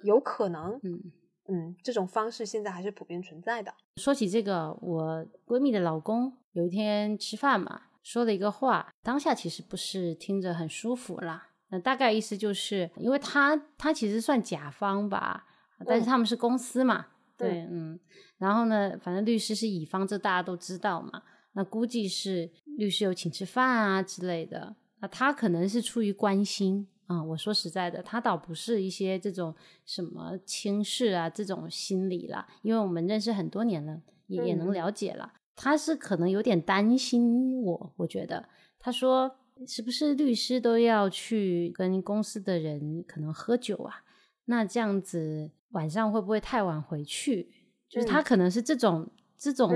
[0.03, 1.13] 有可能，嗯。
[1.51, 3.73] 嗯，这种方式现在还是普遍存在的。
[3.97, 11.49] 说起这个，我闺蜜的老公有一天吃饭嘛，说的一个话，当下其实不是听着很舒服啦。
[11.69, 15.45] 那大概意思就是，因为他他其实算甲方吧，
[15.85, 17.05] 但是他们是公司嘛，
[17.37, 18.01] 对，嗯。
[18.39, 21.23] 然后呢，反正律师是乙方，这大家都知道嘛。
[21.53, 24.75] 那估计是律师有请吃饭啊之类的。
[25.01, 26.89] 那他可能是出于关心。
[27.09, 29.55] 啊，我说实在的，他倒不是一些这种
[29.85, 35.35] 什么轻视啊这种心理啦，因为我们认识很多年了，也也能了解了。
[35.61, 38.49] 他是可能有点担心我，我觉得
[38.79, 39.37] 他说
[39.67, 44.05] 是不是律师都要去跟公司的人可能喝酒啊？
[44.45, 47.51] 那这样子晚上会不会太晚回去？
[47.91, 49.69] 就是他可能是这种这种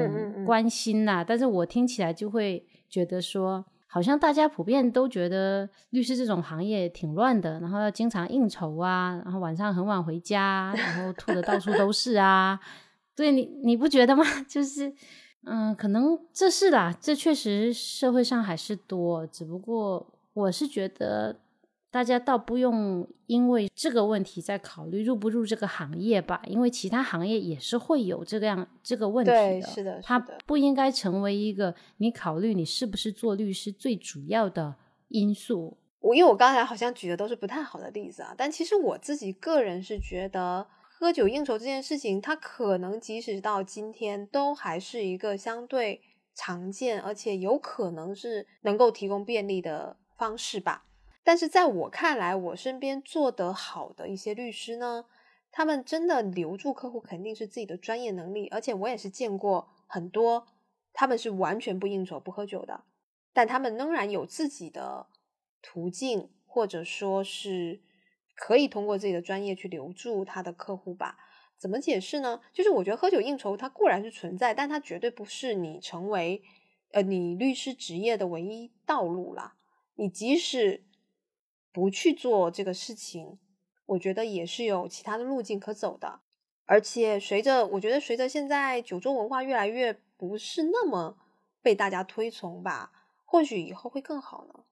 [0.46, 12.60] 关心呐，但是我听起来就会觉得说，好像大家普遍都觉得律师这种行业挺乱的，然后要经常应酬啊，然后晚上很晚回家，然后吐的到处都是啊。
[13.14, 14.24] 对你你不觉得吗？
[14.48, 14.90] 就是
[15.44, 21.36] 嗯，可能这是啦，这确实社会上还是多，只不过我是觉得。
[21.92, 29.60] 大家倒不用因为这个问题在考虑入不入这个行业吧，因为其他行业也是会有这个样这个问题的。
[29.60, 34.74] 是的，它不应该成为一个你考虑你是不是做律师最主要的
[35.08, 35.76] 因素。
[36.00, 40.66] 我因为我刚才好像举的都是不太好的例子啊，但其实我自己个人是觉得，
[41.02, 46.00] 喝酒应酬这件事情，它可能即使到今天都还是一个相对
[46.32, 50.84] 常见，而且有可能是能够提供便利的方式吧。
[51.24, 55.06] 但是在我看来，我身边做得好的一些律师呢，
[55.50, 60.46] 他们真的留住客户肯定是自己的专业能力，而且我也是见过很多，
[60.92, 62.84] 他们是完全不应酬、不喝酒的，
[63.32, 65.08] 但他们仍然有自己的
[65.60, 67.80] 途径，或者说是
[68.34, 71.16] 可以通过自己的专业去留住他的客户吧。
[71.58, 72.40] 怎么解释呢？
[72.52, 76.42] 就是我觉得喝酒应酬它固然是存在，但它绝对不是你成为
[76.90, 79.54] 呃你律师职业的唯一道路啦。
[79.94, 80.84] 你即使
[81.70, 83.38] 不去做这个事情，
[83.86, 86.20] 我觉得也是有其他的路径可走的。
[86.64, 91.16] 而且随着我觉得随着现在酒桌文化越来越不是那么
[91.60, 92.90] 被大家推崇吧，
[93.24, 94.64] 或许以后会更好呢。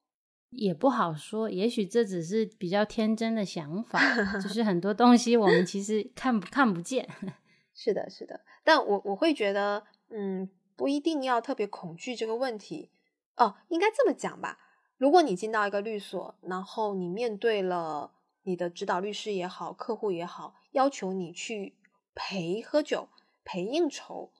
[0.51, 3.99] 也不好说，也许这只是比较天真的想法，
[4.41, 7.09] 就 是很多东西我们其实看不看不见。
[7.73, 8.41] 是的，是的。
[8.63, 12.91] 但我我会觉得，嗯，不一定要特别恐惧这个问题
[13.37, 14.59] 哦，应该这么讲吧。
[14.97, 18.11] 如果你进到一个律所，然后你面对了
[18.43, 21.75] 你的指导律师也好，客户也好，要求你去
[22.13, 23.09] 陪喝酒、
[23.43, 24.31] 陪应酬，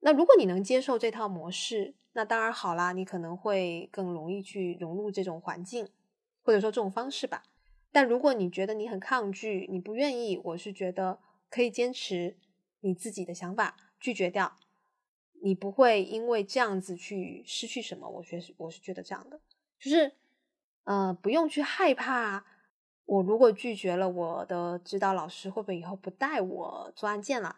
[0.00, 5.88] 那如果你能接受这套模式，那当然好啦，你可能会更容易去融入这种环境，
[6.42, 7.42] 或者说这种方式吧。
[7.90, 11.18] 但如果你觉得你很抗拒，你不愿意，我是觉得
[11.48, 12.36] 可以坚持
[12.80, 14.56] 你自己的想法，拒绝掉，
[15.42, 18.08] 你不会因为这样子去失去什么。
[18.08, 19.40] 我觉得我是觉得这样的。
[19.80, 20.12] 就是，
[20.84, 22.44] 呃，不用去害怕。
[23.06, 27.56] 我如果拒绝了我的指导老师，会不会以后不带我做案件了？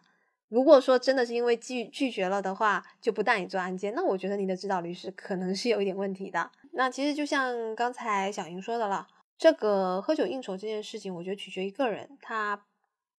[0.51, 6.51] 如果说真的是因为拒拒绝了的话，就不带你做案件，那我觉得你的指导律师可能是有一点问题的。
[6.73, 12.65] 那其实就像刚才小莹说的了，这个喝酒应酬这件事情，我觉得取决于个人，他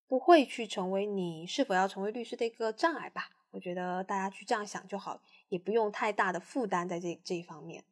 [0.07, 3.31] 不会去成为你是否要成为律师的一个障碍吧。
[3.53, 7.83] 我觉得大家去这样想就好，也不用太大的负担在这这一方面。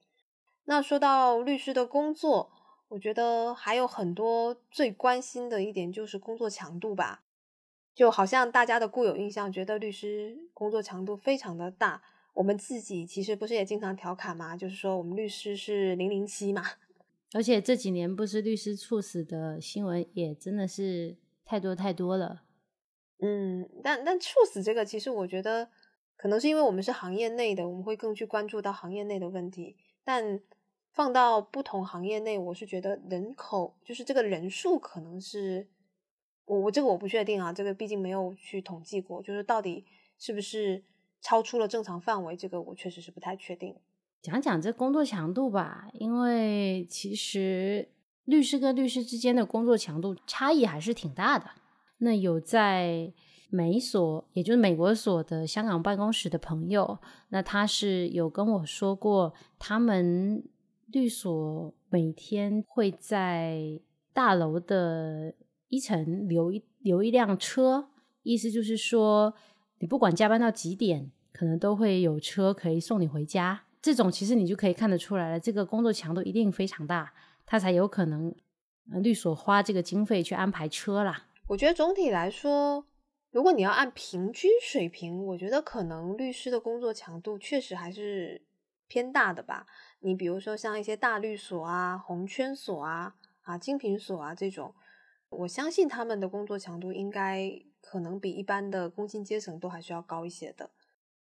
[0.67, 2.51] 那说到律师的工作，
[2.89, 7.23] 我觉得还有很多最关心的一点就是工作强度吧。
[7.95, 12.03] 就好像大家的固有印象，觉得律师工作强度非常的大。
[12.35, 14.57] 我们自己其实不是也经常调侃嘛？
[14.57, 16.65] 就是说我们律师是零零七嘛。
[17.33, 22.43] 而且这几年不是律师猝死的新闻也真的是太多太多了。
[23.21, 25.69] 嗯，但但猝死这个，其实我觉得
[26.17, 30.41] 可能是因为我们是行业内的，我们会更去关注到行业内的问题，但。
[30.93, 35.69] 放到不同行业内，我是觉得人口就是这个人数可能是
[36.51, 39.85] 我我这个我不确定啊，这个毕竟没有去统计过，就是到底
[40.19, 40.83] 是不是
[41.21, 43.77] 超出了正常范围，这个我确实是不太确定。
[44.21, 47.89] 讲讲这工作强度吧，因为其实
[48.25, 51.47] 律师跟律师之间的工作强度差异还是挺大的。
[51.99, 53.13] 那有在
[53.49, 56.99] 美所，也就是美国所的香港办公室的朋友，
[57.29, 60.43] 那他是有跟我说过他们。
[60.93, 63.81] 律所每天会在
[64.13, 65.33] 大楼的
[65.71, 67.89] 一层留一留一辆车，
[68.23, 69.33] 意思就是说，
[69.79, 73.63] 你不管加班到几点，可能都会有车可以送你回家。
[73.81, 77.15] 这种其实你就可以看得出来了，这个工作强度一定非常大，
[77.47, 78.35] 他才有可能
[79.03, 81.29] 律所花这个经费去安排车啦。
[81.47, 82.85] 我觉得总体来说，
[83.31, 88.43] 如果你要按平均水平，我觉得可能律师的工作强度确实还是
[88.87, 89.67] 偏大的吧。
[90.01, 94.75] 你比如说像一些大律所啊、红圈所啊、啊精品所啊这种，
[95.31, 97.51] 我相信他们的工作强度应该
[97.81, 100.71] 可能比一般的工薪阶层都还是要高一些的。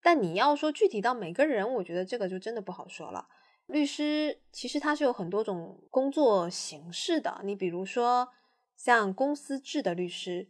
[0.01, 3.27] 但你要说具体到每个人，我觉得这个就真的不好说了。
[3.67, 8.27] 律师其实他是有很多种工作形式的，你比如说
[8.75, 10.49] 像公司制的律师，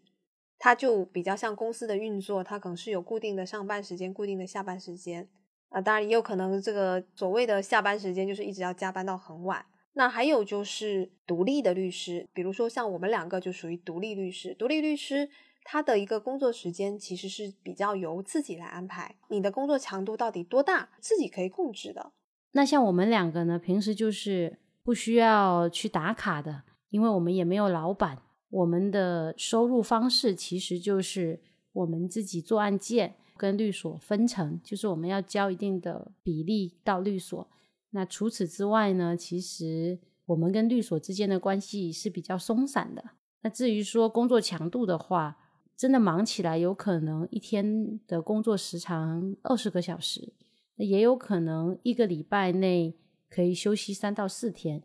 [0.57, 5.29] 他就比较像公司的运作，他可能是有固定的上班时间、固定的下班时间。
[5.69, 9.65] 啊，当然也有可能这个所谓的下班时间就是一直要加班到很晚。
[9.93, 14.53] 那还有就是独立的律师，比如说像我们两个就属于独立律师。
[14.53, 15.29] 独立律师
[15.63, 22.11] 他的一个工作时间其实是比较由自己来安排，你的工作强度到底多大，自己可以控制的。
[22.51, 31.41] 那像我们两个呢，平时就是不需要去打卡的，因为我们也没有老板，我们的收入方式其实就是
[31.73, 33.15] 我们自己做案件。
[33.39, 37.49] 跟律所分成，就是我们要交一定的比例到律所。
[37.91, 43.03] 那除此之外呢，其实我们跟律所之间的关系是比较松散的。
[43.41, 45.37] 那至于说工作强度的话，
[45.75, 50.33] 真的忙起来，有可能一天的工作时长二十个小时，
[50.75, 52.95] 那也有可能一个礼拜内
[53.29, 54.83] 可以休息三到四天。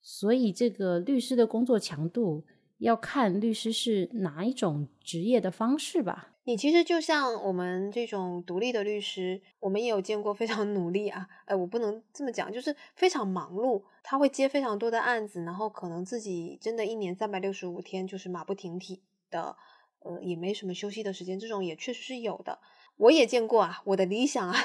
[0.00, 2.44] 所以这个律师的工作强度
[2.78, 6.31] 要看律师是哪一种职业的方式吧。
[6.44, 19.56] 你其实就像我们这种独立的律师，我们也有见过非常努力啊，哎，我不能这么讲，就是非常忙碌，他会接非常多的案子，然后可能自己真的一年三百六十五天就是马不停蹄的，
[20.00, 22.58] 呃，也没什么休息的时间，这种也确实是有的。
[22.96, 24.56] 我也见过啊，我的理想啊，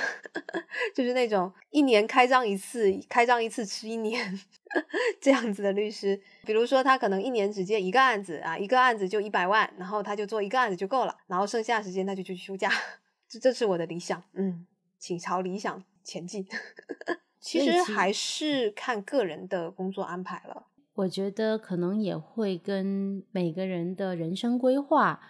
[0.93, 4.39] 就是那种一年开张一次，开张一次吃一年
[5.19, 6.21] 这样子的律师。
[6.45, 12.71] 比如说，他可能一年只接一个案子啊，一个案子就一百万，然后他就做一个案子就够了，然后剩下时间他就去休假。
[13.27, 14.67] 这这是我的理想，嗯，
[14.99, 16.47] 请朝理想前进。
[17.39, 20.67] 其实还是看个人的工作安排了。
[20.95, 25.21] 我觉得可能也会跟每个人的人生规划，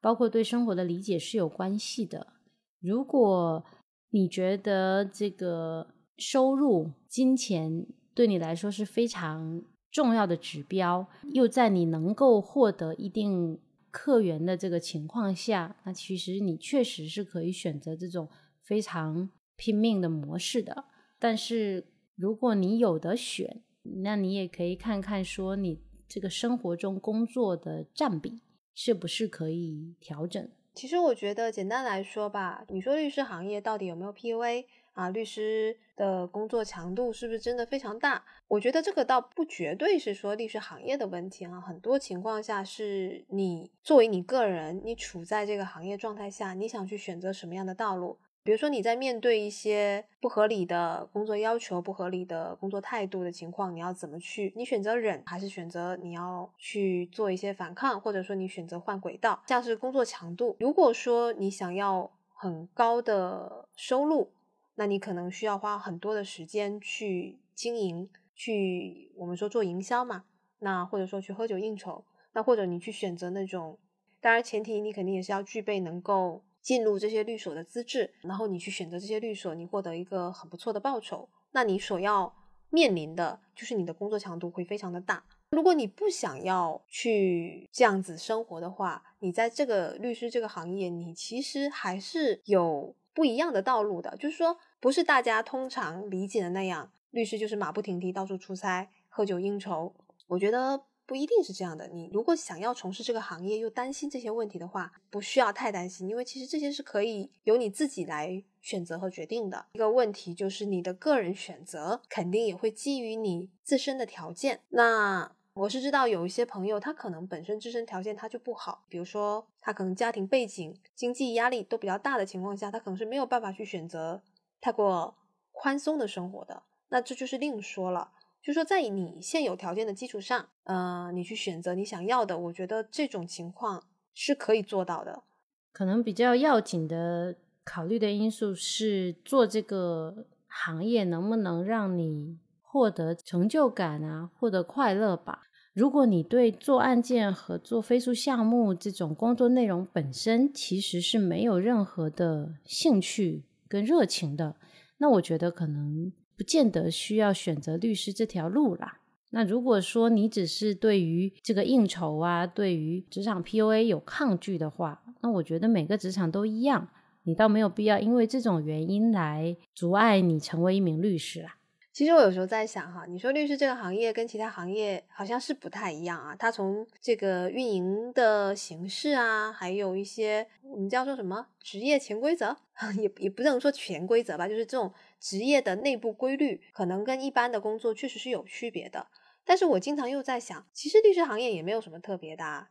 [0.00, 2.37] 包括对生活的理解是有关系的。
[2.80, 3.64] 如果
[4.10, 13.58] 你觉得这个收入、金钱对你来说是非常重要的指标，又在你能够获得一定
[13.90, 18.28] 客源的这个情况下，那其实你确实是可以选择这种
[18.62, 20.84] 非常拼命的模式的。
[21.18, 23.62] 但是如果你有的选，
[24.02, 28.42] 那你也可以看看说你这个生活中工作的占比
[28.74, 30.48] 是不是可以调整。
[30.78, 35.08] 其实我觉得，简单来说吧，你说律师行业到底有没有 PUA 啊？
[35.08, 38.24] 律师的工作强度是不是真的非常大？
[38.46, 48.16] 我觉得这个倒不绝对是说律师行业的问题啊，很多情况下是你作为你个人，你处在这个行业状态下，你想去选择什么样的道路。
[48.44, 54.54] 比如说你在面对一些不合理的工作要求、不合理的工作态度的情况，你要怎么去？
[54.56, 59.42] 你选择忍，还是选择你要去做一些反抗，或者说你选择换轨道？
[59.46, 64.30] 像是工作强度，如果说你想要很高的收入，
[64.76, 70.24] 那你可能需要花很多的时间去经营，去我们说做营销嘛，
[70.60, 73.76] 那或者说去喝酒应酬，那或者你去选择那种，
[74.22, 76.42] 当然前提你肯定也是要具备能够。
[76.62, 82.34] 进入这些律所的资质，然后你去选择这些律所，你获得一个很不错的报酬，那你所要
[82.70, 85.24] 面临的就是你的工作强度会非常的大。
[85.50, 94.14] 如果你不想要去这样子生活的话，你在这个律师这个行业，你其实还是有不一样的道路的。
[94.16, 99.94] 就是说，不是大家通常理解的那样，律师就是马不停蹄到处出差、喝酒应酬。
[100.26, 100.82] 我觉得。
[101.08, 101.88] 不一定是这样的。
[101.88, 109.64] 你如果想要从事这个行业，又担心这些问题的话，不需要太担心，因为其实这些是可以由你自己来选择和决定的。
[109.72, 114.60] 一个问题就是你的个人选择肯定也会基于你自身的条件。
[114.68, 124.20] 那我是知道有一些朋友，他可能本身自身条件他就不好，比如说他可能家庭背景、经济压力都比较大的情况下，他可能是没有办法去选择
[124.60, 125.16] 太过
[125.52, 126.64] 宽松的生活的。
[126.90, 128.12] 那这就是另说了。
[128.40, 133.84] 就说在你现有条件的基础上，呃，你去选择你想要的，我觉得这种情况
[134.14, 135.22] 是可以做到的。
[135.70, 145.42] 可能比较要紧的考虑的因素是做这个行业能不能让你获得成就感啊，获得快乐吧。
[145.74, 154.56] 如果你对做案件和做飞速项目这种工作内容本身其实是没有任何的兴趣跟热情的，
[154.96, 156.10] 那我觉得可能。
[156.38, 159.00] 不见得需要选择律师这条路啦。
[159.30, 166.88] 那如果说你只是对于这个应酬啊，对于职场 PUA 有抗拒的话，那我觉得每个职场都一样，
[167.24, 171.56] 你倒没有必要因为这种原因来阻碍你成为一名律师啦。
[171.92, 176.36] 其实我有时候在想哈，你说律师这个行业跟其他行业好像是不太一样啊。
[176.38, 182.56] 它从这个运营的形式啊，还有一些我们叫做什么职业潜规则，
[183.02, 189.08] 也也不能说潜规则吧，就是这种职业的内部规律，可能跟一般的工作确实是有区别的。
[189.44, 192.70] 但是我经常又在想，其实律师行业也没有什么特别的啊，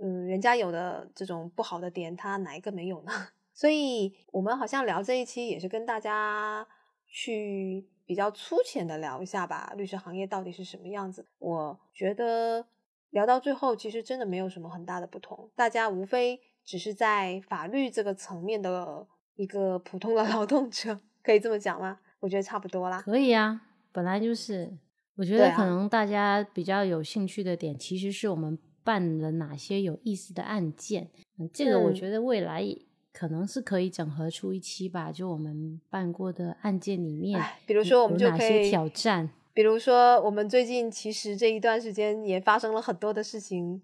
[0.00, 3.12] 嗯，人家有的这种不好的点，他哪一个没有呢？
[3.54, 6.66] 所以我们好像聊这一期也是跟大家
[7.06, 11.26] 去比较粗浅的聊一下吧，律师行业到底是什么样子。
[11.38, 12.66] 我觉得
[13.10, 21.98] 聊到最后，其实真的没有什么很大的不同，大家无非只是在法律这个层面的一个普通的 劳动者，可以这么讲吗？
[22.20, 23.02] 我觉得差不多啦。
[23.02, 23.60] 可以啊，
[23.92, 24.78] 本来就是。
[25.16, 31.10] 我觉得可能大家比较有兴趣的点，其实是我们办了哪些有意思的案件。
[31.52, 32.64] 这个我觉得未来
[33.12, 43.82] 可能是可以整合出一期吧，就我们办过的案件里面，比如说我们就可以挑战，比如说我们最近其实这一段时间也发生了很多的事情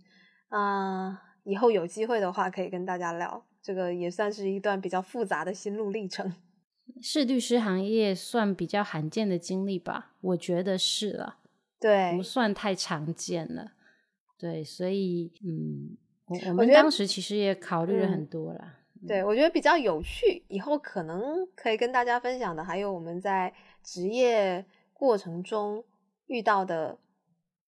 [0.50, 6.32] 啊，以后有机会的话可以跟大家聊，这个也算是一段比较复杂的心路历程。
[7.00, 11.36] 是律师行业算比较罕见的经历吧，我觉得是了，
[11.80, 13.72] 对，不算太常见了，
[14.38, 18.74] 对，所以嗯，我我们当时其实也考虑了很多了，
[19.06, 25.84] 对我觉得比较有趣，以后可能可以跟大家分享的，还有我们在职业过程中
[26.26, 26.98] 遇到的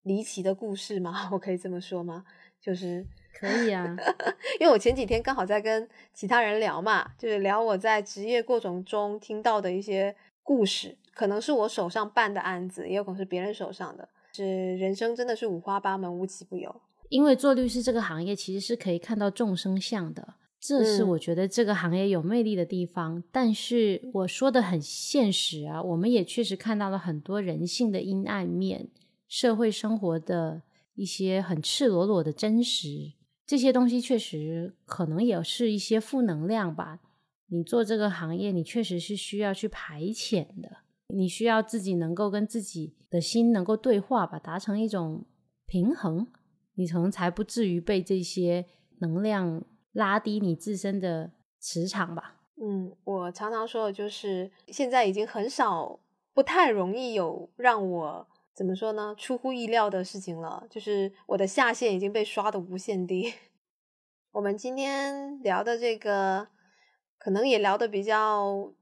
[0.03, 1.29] 离奇的故事吗？
[1.33, 2.25] 我可以这么说吗？
[2.61, 3.07] 就是。
[3.39, 3.97] 可以啊，
[4.61, 14.09] 因为我前几天刚好在跟其他人聊嘛，就是聊我在职业过程中听到的一些故事，可能是我手上办的案子，也有可能是别人手上的。
[14.33, 16.81] 是人生真的是五花八门，无奇不有。
[17.09, 23.23] 因为做律师这个行业其实是可以看到众生相的，这是我觉得这个行业有魅力的地方。
[23.31, 28.89] 但是我说的很现实啊，我们也确实看到了很多人性的阴暗面，
[29.29, 30.63] 社会生活的
[30.95, 33.13] 一些很赤裸裸的真实。
[33.47, 36.99] 这些东西确实可能也是一些负能量吧。
[37.47, 40.79] 你做这个行业，你确实是需要去排遣的。
[41.15, 45.25] 你需要自己能够跟自己的心能够对话吧，达成一种
[45.65, 46.27] 平衡，
[46.75, 48.67] 你可能才不至于被这些
[48.99, 51.31] 能量拉低你自身的
[51.61, 52.41] 磁场吧。
[52.61, 56.01] 嗯，我常常说的就是，现在已经很少，
[56.35, 58.27] 不太容易有让我。
[58.57, 59.15] 怎么说呢？
[59.19, 63.35] 出乎意料的事情了，就是我的下限已经被刷的无限低。
[64.33, 66.49] 我们今天聊的这个，
[67.19, 68.73] 可能也聊的比较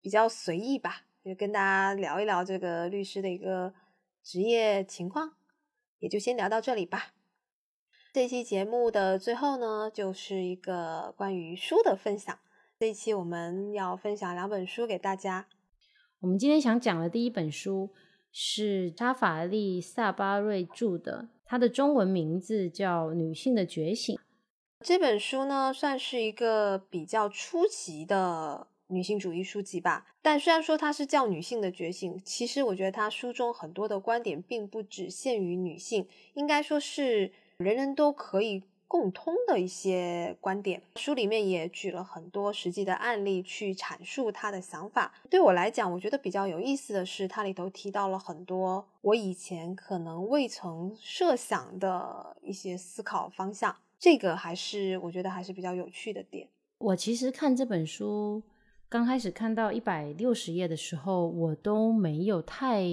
[0.00, 3.74] 比较随意吧，就跟大家聊一聊这个律师的一个
[4.22, 5.34] 职业情况，
[5.98, 7.12] 也就先聊到这里吧。
[8.14, 12.38] 这期节目的最后呢，就是一个关于书的分享。
[12.78, 15.48] 这一期我们要分享两本书给大家。
[16.20, 17.90] 我们今天想讲的第一本书。
[18.32, 24.16] 是扎法利·萨巴瑞著的，他的中文名字叫《女性的觉醒》。
[24.80, 30.06] 这本书呢，算是一个比较初级的女性主义书籍吧。
[30.22, 38.64] 但虽然说它是叫《女性的觉醒》，其实我觉得它书中很多的观点并不只限于女性，应该说是人人都可以。
[38.92, 45.14] 共通的一些观点，书里面也举了很多实际的案例去阐述他的想法。
[45.30, 53.74] 对我来讲，我觉得比较有意思的是，它里头提到了很多我以前可能未曾设想的一些思考方向。
[53.98, 56.46] 这个还是我觉得还是比较有趣的点。
[56.76, 58.42] 我其实看这本书
[58.90, 62.84] 刚开始看到一百六十页的时候，我都没有太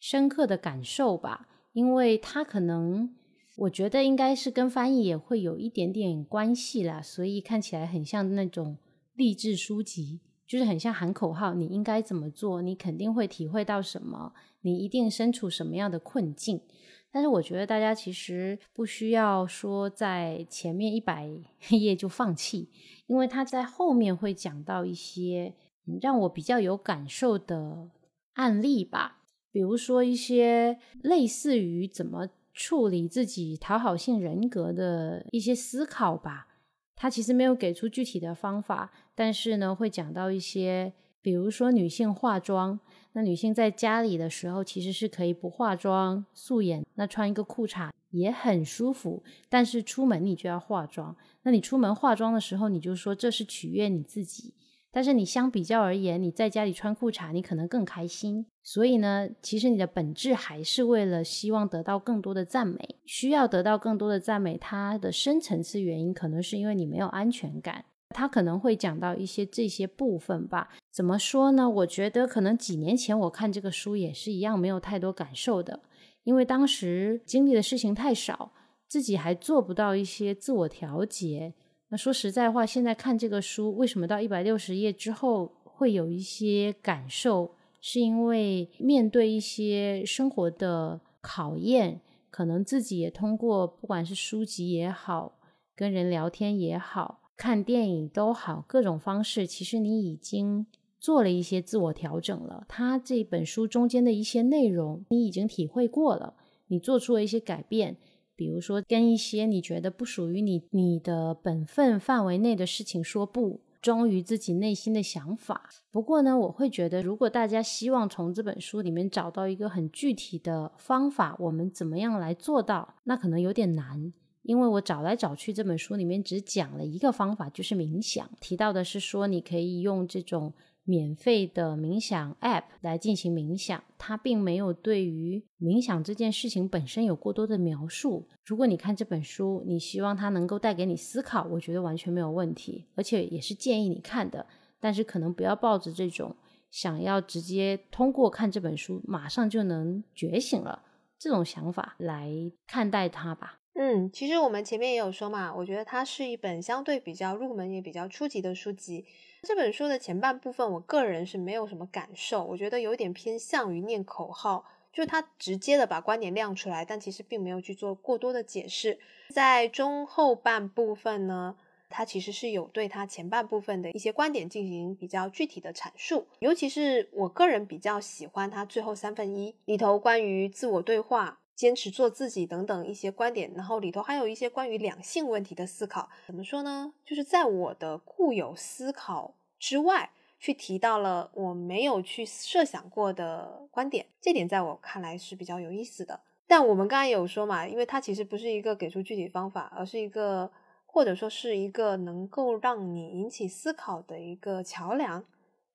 [0.00, 3.14] 深刻的感受吧，因为它可能。
[3.54, 8.78] 我觉得应该是跟翻译也会有一点点关系啦，所以看起来很像那种
[9.12, 14.32] 励志书籍，就是很像喊口号，你应该怎么做，你肯定会体会到什么，
[14.62, 16.62] 你一定身处什么样的困境。
[17.10, 21.28] 但是我觉得大家其实不需要说在前面一百
[21.68, 22.70] 页就放弃，
[23.06, 25.54] 因为他在后面会讲到一些
[26.00, 27.90] 让我比较有感受的
[28.32, 29.18] 案例吧，
[29.52, 32.30] 比如说一些类似于怎么。
[32.52, 36.48] 处理自己讨好性人格的一些思考吧，
[36.94, 42.78] 他其实没有给出具体的方法，但是呢，会讲到一些，比如说女性化妆，
[43.12, 54.54] 那女性在家里的时候其实是可以不化妆、素颜，那穿一个裤衩也很舒服，但是出门你就要化妆，那你出门化妆的时候，你就说这是取悦你自己。
[54.92, 58.46] 但是你相比较而言，你在家里穿裤衩，你可能更开心。
[58.62, 64.58] 所以呢，其实你的本质还是为了希望得到更多的赞美，需要得到更多的赞美。
[64.58, 67.86] 它的深层次原因可能是因为你没有安全感。
[68.10, 70.68] 他可能会讲到一些这些部分吧。
[70.90, 71.70] 怎么说呢？
[71.70, 75.80] 我觉得可能几年前我看这个书也是一样，没有太多感受的，
[76.24, 78.52] 因为当时经历的事情太少，
[78.86, 81.54] 自己还做不到一些自我调节。
[81.92, 87.54] 那说实在话，现在看这个书，为什么到一百六十页之后会有一些感受？
[87.82, 95.38] 是因为面对一些生活的考验，可能自己也通过不管是书籍也好，
[95.76, 100.64] 跟人聊天也好，看电影都好，各种方式，其实你已经
[100.98, 102.64] 做了一些自我调整了。
[102.66, 106.32] 他这本书中间的一些内容，你已经体会过了，
[106.68, 107.98] 你做出了一些改变。
[108.34, 115.68] 比如说，跟一些你觉得不属于你、你的本分范围内的事情说不，忠于自己内心的想法。
[115.90, 124.12] 不过呢，我会觉得，如果大家希望从这本书里面找到一个很具体的方法，我们怎么样来做到，那可能有点难。
[124.42, 128.28] 因为我找来找去，这本书里面只讲了一个方法，就是冥想。
[128.40, 130.52] 提到的是说，你可以用这种。
[130.84, 138.28] 免费的冥想 App 来进行冥想，它并没有对于冥想这件事情本身有过多的描述。
[138.44, 144.46] 如果你看这本书，你希望它能够带给你思考，我觉得完全没有问题，而且也是建议你看的。
[144.80, 146.34] 但是可能不要抱着这种
[146.70, 150.82] 想要直接通过看这本书马上就能觉醒了
[151.16, 152.32] 这种想法来
[152.66, 153.60] 看待它吧。
[153.74, 159.04] 嗯，其实我们前面也有说嘛，我觉得它是一本相对比较入门也比较初级的书籍。
[159.44, 169.00] 这本书的前半部分，我个人是没有什么感受，我觉得有点偏向于念口号，就是他直接的把观点亮出来，但其实并没有去做过多的解释。
[169.30, 171.56] 在中后半部分呢，
[171.90, 181.40] 他其实是有对他前半部分的一些观点进行比较具体的阐述，尤其是我个人比较喜欢他最后三分一里头关于自我对话。
[181.62, 186.10] 坚持做自己等等一些观点，然后里头还有一些关于两性问题的思考。
[186.26, 186.92] 怎么说呢？
[187.06, 190.10] 就是在我的固有思考之外，
[190.40, 194.06] 去提到了我没有去设想过的观点。
[194.20, 196.18] 这点在我看来是比较有意思的。
[196.48, 200.50] 但我们刚才有说嘛，因为它其实不是一个给出具体方法，而是一个
[200.84, 205.24] 或者说是一个能够让你引起思考的一个桥梁，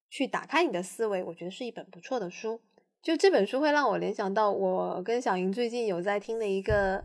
[0.09, 1.23] 去打开你的思维。
[1.23, 2.59] 我觉得是一本不错的书。
[3.07, 7.01] 就这本书会让我联想到我跟小莹最近有在听的一个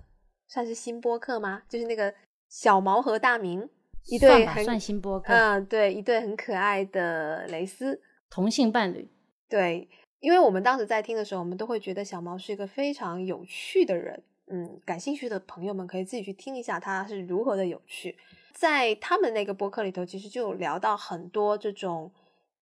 [0.49, 1.63] 算是新播客吗？
[1.69, 2.13] 就是那个
[2.49, 3.69] 小毛和大明
[4.07, 9.09] 一对很算新播客，嗯，对，一对很可爱的蕾丝同性伴侣。
[9.49, 9.89] 对，
[10.19, 14.21] 因为我们当时在听的时候，我们都会觉得小毛是一个非常有趣的人。
[14.49, 18.17] 嗯，感兴趣的朋友们可以自己去听一下他是如何的有趣。
[18.53, 22.11] 在他们那个播客里头，其实就有聊到很多这种。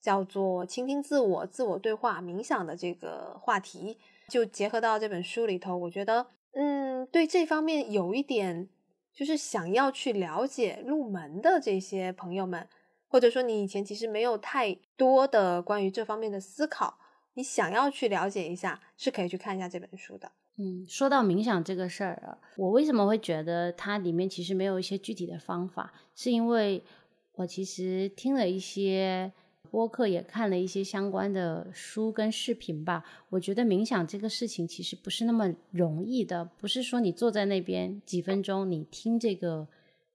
[0.01, 3.98] 叫做倾听自我、自我对话、冥想的这个话题，
[4.28, 5.76] 就结合到这本书里头。
[5.76, 8.68] 我觉得，嗯，对这方面有一点，
[9.12, 12.66] 就是想要去了解入门的这些朋友们，
[13.09, 16.98] 或者说你以前其实没有太多的关于这方面的思考，
[17.34, 20.32] 你想要去了解一下，是可以去看一下这本书的。
[20.57, 26.82] 嗯，说到冥想这个事儿啊，我为什么会觉得它里面其实没有一些具体的方法，是因为
[27.34, 29.32] 我其实听了一些。
[29.71, 39.68] 播客也看了一些相关的书跟视频吧，我觉得冥想这个事情其实不是那么容易的，不是说你坐在那边几分钟，你听这个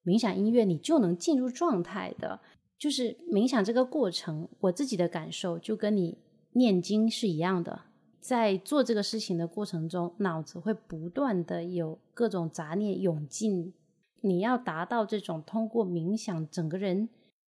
[0.04, 2.40] 冥想音乐，你就能进入状态的。
[2.78, 6.18] 就是冥想这个过程，我自己的感受就跟你
[6.52, 7.84] 念经是一样的，
[8.20, 13.74] 在做这个事情的过程中，脑子会不断的有各种杂念涌进，
[14.20, 17.08] 你要达到这种通过冥想整个人。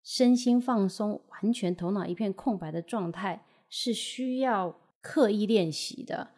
[0.09, 6.29] 身心放松，完全头脑一片空白的状态是需要刻意练习的。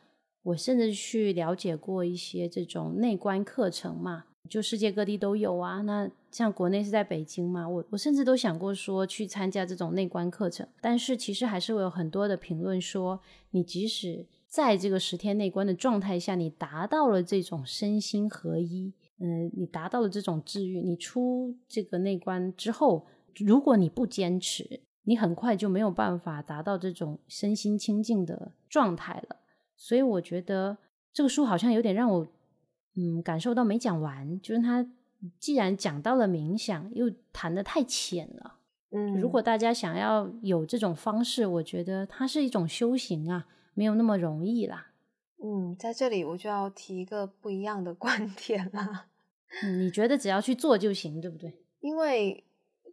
[0.42, 5.82] 我甚至去了解过一些这种内观课程嘛，就世界各地都有啊。
[5.82, 10.68] 那像国内是在北京嘛，我我甚至都想过说去参加这种内观课程。
[10.82, 13.20] 但是其实还是会有很多的评论说，
[13.52, 23.06] 你即使在这个十天内观的状态下，你达到了这种身心合一，嗯，你达到了这种治愈，你出这个内观之后。
[23.38, 29.38] 如果你不坚持，你很快就没有办法达到这种身心清净的状态了。
[29.76, 30.78] 所以我觉得
[31.12, 32.28] 这个书好像有点让我，
[32.96, 34.40] 嗯，感受到没讲完。
[34.42, 34.86] 就是他
[35.40, 38.56] 既然讲到了冥想，又谈的太浅了。
[38.92, 44.92] 嗯，如果大家想要有这种方式，我觉得它是一种修行啊，没有那么容易啦。
[45.44, 49.06] 嗯，在这里我就要提一个不一样的观点了。
[49.64, 51.64] 嗯，你觉得只要去做就行，对不对？
[51.80, 52.44] 因为。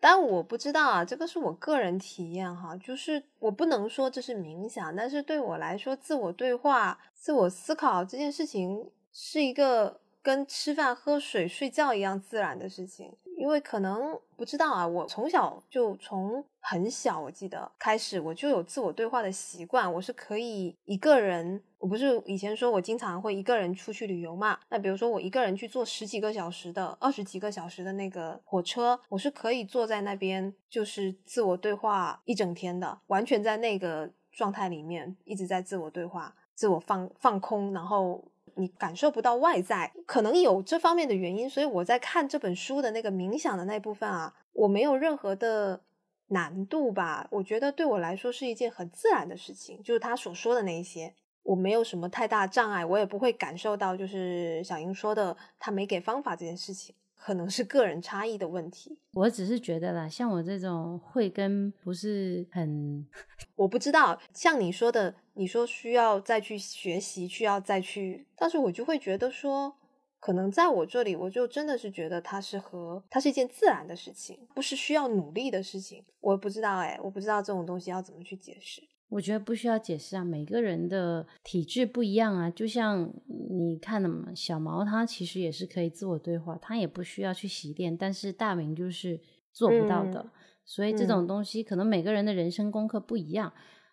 [0.01, 13.15] 但我不知道啊，这个是我个人体验哈，就是我不能说这是冥想，但是对我来说，自我对话、自我思考这件事情是一个跟吃饭、喝水、睡觉一样自然的事情。
[13.37, 21.63] 因为可能不知道啊，我从小就从很小，我记得开始我就有自我对话的习惯，我是可以一个人。
[21.79, 24.59] 我不是以前说我经常会一个人出去旅游嘛？
[24.71, 38.25] 那比如说我一个人去坐十几个小时的、二十几个小时的那个火车，我是可以坐在那边就是自我对话一整天的，完全在那个状态里面一直在自我对话、自我放放空，然后。
[38.57, 45.83] 你感受不到外在，可能有这方面的原因，所以我在看这本书的那个冥想的那部分啊，我没有任何的
[46.29, 47.29] 难度吧。
[47.31, 56.95] 我觉得对我来说是一件很自然的事情，就是他所说的那一些，我没有什么太大障碍，我也不会感受到就是小英说的他没给方法这件事情。
[57.27, 63.05] 可能是个人差异的问题，我只是觉得啦，像我这种会跟不是很，
[63.57, 64.17] 我不知道。
[64.33, 69.75] 像你说的，你说需要再去学习，需要再去，但是我就会觉得说，
[70.21, 76.05] 可能在我这里，我就真的是觉得它是和它是一件自然的事情，不是需要努力的事情。
[76.21, 78.81] 我不知道哎，我不知道这种东西要怎么去解释。
[79.09, 82.51] 我觉得不需要解释啊，每个人的体质不一样啊。
[82.51, 83.13] 就像
[83.51, 89.21] 你看的嘛，小毛他其实也是可以自我对话，他也不需要去洗练，但是大明就是
[89.53, 90.31] 做不到的。
[90.65, 93.53] 所以这种东西可能每个人的人生功课不一样。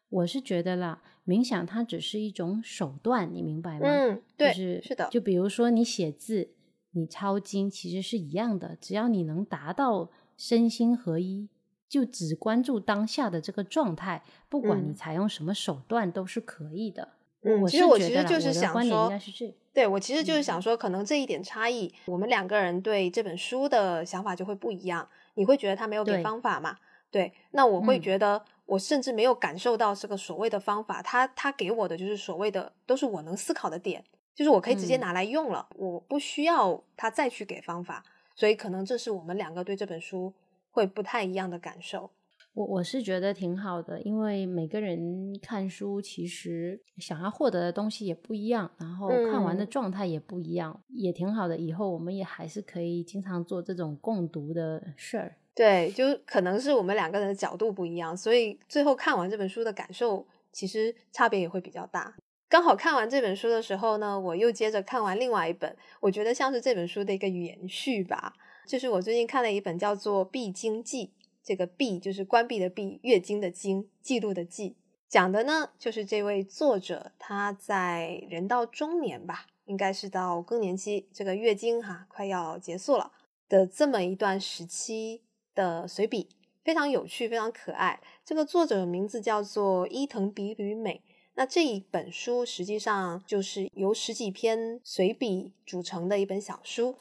[0.09, 3.88] 我是觉得啦，冥想它只是一种手段，你明白吗？
[3.88, 5.07] 嗯，对，是是的。
[5.11, 6.49] 就比如说你写字，
[6.91, 11.49] 你抄经，其实是一样的，只要你能达到身心合一。
[11.94, 17.10] 就只关注当下的这个状态，不管你采用什么手段都是可以的。
[17.44, 25.08] 嗯，其实我其实就是想说，是对我其实就是想说，可能这一点差异，我们两个人对这本书的想法就会不一样。
[25.36, 26.76] 你会觉得他没有给方法嘛？
[27.12, 38.04] 对，那我会觉得我甚至没有感受到这个所谓的方法，他他给我的就是所谓的都是我能思考的点，就是我可以直接拿来用了，我不需要他再去给方法。
[38.36, 40.34] 所以可能这是我们两个对这本书。
[40.74, 42.10] 会不太一样的感受，
[42.54, 45.00] 我我是觉得挺好的，因为每个人
[45.40, 51.56] 看书其实想要获得的东西也不一样，然后看完的状态也不一样，也挺好的。
[51.56, 55.36] 以后我们也还是可以经常做这种共读的事儿。
[55.54, 62.16] 对，就可能是我们两个人的角度不一样，所以最后看完这本书的感受其实差别也会比较大。
[62.50, 68.34] 刚好看完这本书的时候呢，我又接着看完另外一本，我觉得像是这本书的一个延续吧。
[68.66, 71.07] 就是我最近看了一本叫做《闭经记》，
[71.43, 74.76] 这个“闭”就是关闭的“闭”，月经的“经”，记录的“记”。
[75.09, 83.11] 讲的呢，就是这位作者他在人到中年吧，应该是到更年期，这个月经哈快要结束了
[83.47, 85.22] 的这么一段时期
[85.53, 86.30] 的随笔，
[86.64, 88.01] 非常有趣，非常可爱。
[88.26, 91.03] 这个作者的名字叫做伊藤比吕美。
[91.36, 96.95] 那这一本书实际上就是由十几篇随笔组成的一本小书。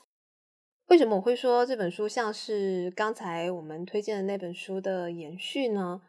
[0.88, 6.02] 为什么我会说这本书像是刚才我们推荐的那本书的延续呢？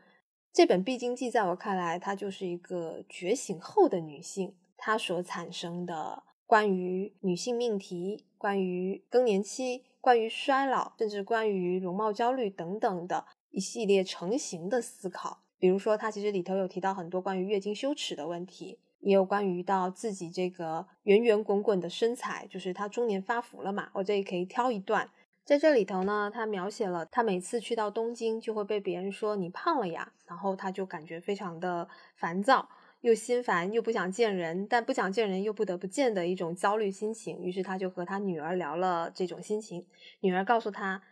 [0.51, 15.43] 这本《必经记》在我看来，它就是一个觉醒后的女性，她所产生的关于女性命题、关于更年期、关于衰老，甚至关于容貌焦虑等等的一系列成型的思考。
[15.57, 18.79] 比如说，它其实里头有提到很多关于月经羞耻的问题。
[19.03, 23.89] 也有关于到自己这个圆圆滚滚的身材，就是他中年发福了嘛。
[23.93, 25.09] 我这里可以挑一段，
[25.43, 32.69] 在这里头呢，他描写了他每次去到东京就会被别人说你胖了呀，然后他就感觉非常的烦躁，
[33.01, 37.43] 又心烦又不想见人，但不想见人又不得不见的一种焦虑心情。
[37.43, 39.85] 于是他就和他女儿聊了这种心情，
[40.21, 41.03] 女儿告诉他：“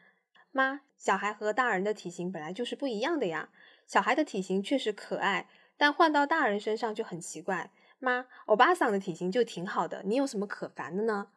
[0.52, 3.50] 妈，小孩和大人的体型本来就是不一样的呀，
[3.86, 7.70] 小孩的体型确实可爱，但换到大人身上就很奇怪。”
[8.02, 11.28] 妈，欧巴桑的体型就挺好的，你有什么可烦的呢？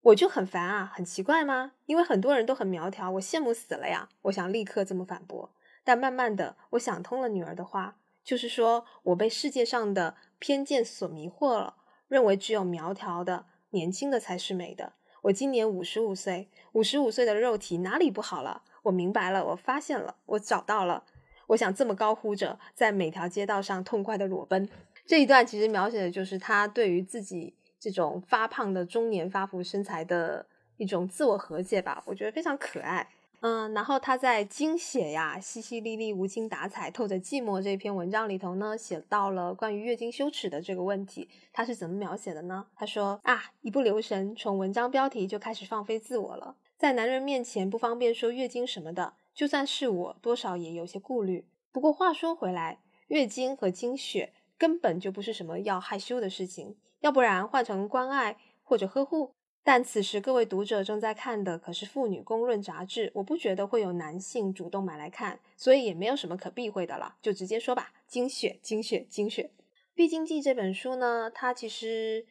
[0.00, 1.72] 我就很烦啊，很奇怪吗？
[1.84, 4.08] 因为很多人都很苗条，我羡慕死了呀！
[4.22, 5.52] 我想立刻这么反驳，
[5.84, 11.74] 但慢慢的，我想通了女儿的话，就是说我被世界上的偏见所迷惑了，
[12.08, 14.94] 认为只有苗条的、年轻的才是美的。
[15.22, 18.62] 我今年五十五岁，五十五岁的肉体哪里不好了？
[18.84, 21.04] 我明白了，我发现了，我找到了。
[21.48, 24.68] 我想这么高呼着，在每条街道上痛快的裸奔。
[25.06, 30.44] 这一段其实描写的就是他对于自己这种发胖的中年发福身材的
[30.76, 33.08] 一种自我和解吧，我觉得非常可爱。
[33.40, 41.28] 嗯，然后他在精写呀、淅淅沥沥、无精打采、透着寂寞这篇文章里头呢，写到了关于月经羞耻的这个问题。
[41.52, 42.66] 他是怎么描写的呢？
[42.74, 51.44] 他说啊，一不留神，从文章标题就开始放飞自我了，在男人面前不方便说月经什么的，就算是我，多少也有些顾虑。
[51.70, 54.32] 不过话说回来，月经和经血。
[54.58, 59.32] 根本就不是什么要害羞的事情，要不然换成关爱或者呵护。
[59.62, 67.92] 但此时各位读者正在看的可是《妇女公论》杂志，我不觉得会有男性主动买来看，所以也没有什么可避讳的了，就直接说吧。
[68.06, 69.42] 精血，精血，精血。
[69.94, 72.24] 《必经记》这本书呢，它其实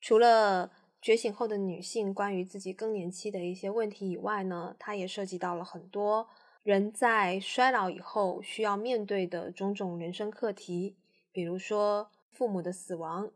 [0.00, 0.70] 除了
[1.02, 6.28] 觉醒后的女性关于自己更年期的一些问题以外呢，它也涉及到了很多
[6.62, 10.94] 人在衰老以后需要面对的种种人生课题。
[11.32, 13.30] 比如说父母的死亡、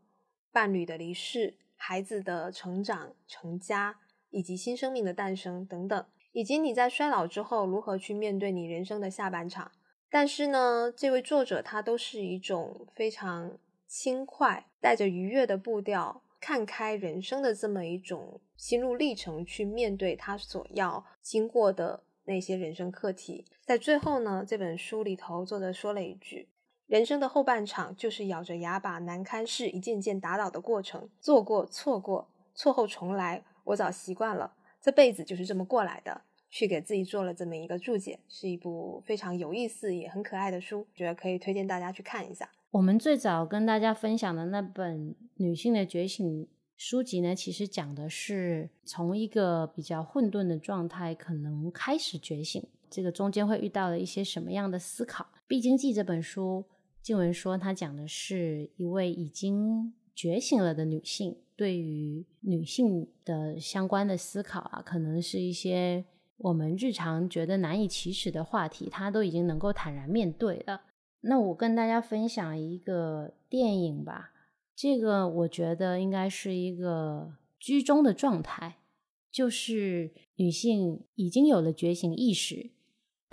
[0.51, 9.71] 伴侣的离世、孩子的成长、成家，以及新生命的诞生等等，以及你在衰老之后如何去面对你人生的下半场。
[10.09, 23.45] 但是呢，这位作者他都是一种非常轻快、带着愉悦的步调，看开人生的这么一种心路历程去面对他所要经过的那些人生课题。
[23.65, 26.47] 在最后呢，这本书里头，作者说了一句。
[26.87, 36.21] 人生的后半场就是咬着牙把难堪事一件件打倒的过程，做过错过，错后重来，我早习惯了，这辈子就是这么过来的。
[36.55, 42.47] 去给自己做了这么一个注解，是一部非常有意思也很可爱的书，觉得可以推荐大家去看一下。
[42.69, 55.23] 我们最早跟大家分享的那本女性的觉醒书籍呢，其实讲的是从一个比较混沌的状态可能开始觉醒，这个中间会遇到了一些什么样的思考。
[55.47, 56.65] 《必经记》这本书。
[57.03, 66.05] 静文说，他讲的是一位已经觉醒了的女性对于女性的相关的思考啊，可能是一些
[66.37, 70.83] 我们日常觉得难以启齿的话题，她都已经能够坦然面对了。
[71.19, 74.31] 那我跟大家分享一个电影吧，
[74.73, 78.77] 这个我觉得应该是一个居中的状态，
[79.29, 82.71] 就是女性已经有了觉醒意识。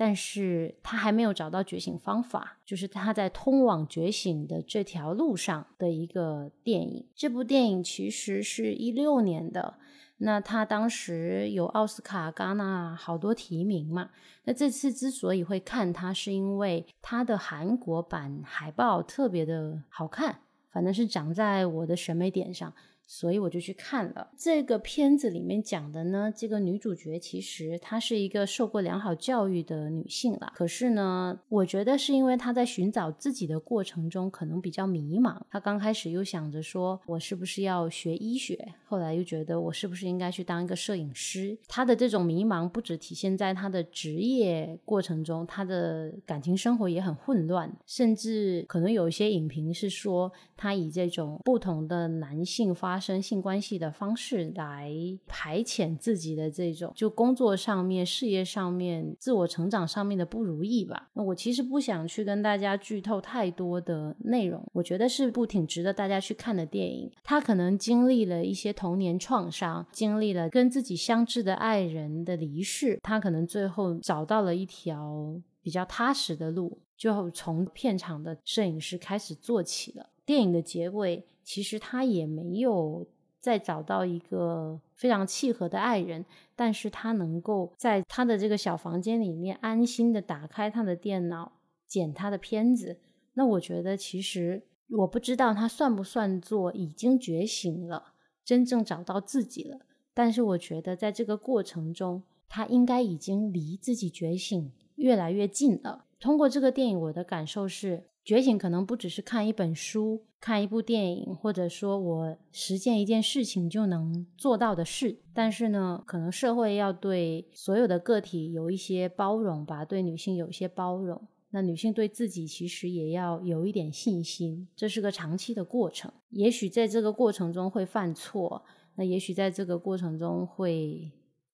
[0.01, 7.07] 但是他还没有找到觉醒方法，就是他在通往觉醒的这条路上的一个电影。
[7.15, 9.75] 这部电影其实是一六年的，
[10.17, 14.09] 那他当时有奥斯卡、戛纳好多提名嘛。
[14.45, 20.41] 那这次之所以会看它，是因为它的韩国版海报特别的好看，
[20.73, 22.73] 反正是长在我的审美点上。
[23.13, 30.53] 所以我就去看了这个片子里面讲的呢，这个女主角其实她是一个受过良好教育的女性了。
[30.55, 35.37] 可是呢，我觉得是因为她在寻找自己的过程中可能比较迷茫。
[35.51, 38.57] 她刚开始又想着说，我是不是要学医学？
[38.85, 41.59] 后来又觉得我是不是应该去当一个摄影师？
[41.67, 54.93] 她的这种迷茫不止体现在她的职业过程中，她的感情生活也很混乱，甚至可能有一些影评是说，她以这种不同的男性发生性关系的方式来
[55.27, 61.09] 排遣自己的这种就工作上面、事业上面、自我成长上面的不如意吧。
[61.15, 67.11] 那我其实不想去跟大家剧透太多的内容，我觉得是部挺值得大家去看的电影。
[67.25, 80.11] 他可能经历了一些童年创伤，经历了跟自己相知的爱人的离世，他可能最后找到了一条比较踏实的路，就从片场的摄影师开始做起了。
[80.27, 81.27] 电影的结尾。
[81.53, 83.05] 其实他也没有
[83.41, 86.25] 再找到一个非常契合的爱人，
[86.55, 91.51] 但是他能够在他的这个小房间里面安心的打开他的电脑，
[91.89, 93.01] 剪他的片子。
[93.35, 98.13] 那我觉得，其实我不知道他算不算做已经觉醒了，
[98.45, 99.81] 真正找到自己了。
[100.15, 106.05] 但是我觉得，在这个过程中，他应该已经离自己觉醒越来越近了。
[106.21, 108.05] 通过这个电影，我的感受是。
[108.23, 115.21] 觉醒可能不只是看一本书、看一部电影，或者说我实践一件事情就能做到的事。
[115.33, 121.21] 但是呢，可能社会要对所有的个体有一些包容吧，对女性有一些包容。
[121.51, 126.13] 那女性对自己其实也要有一点信心，这是个长期的过程。
[126.29, 128.63] 也许在这个过程中会犯错，
[128.97, 131.11] 那也许在这个过程中会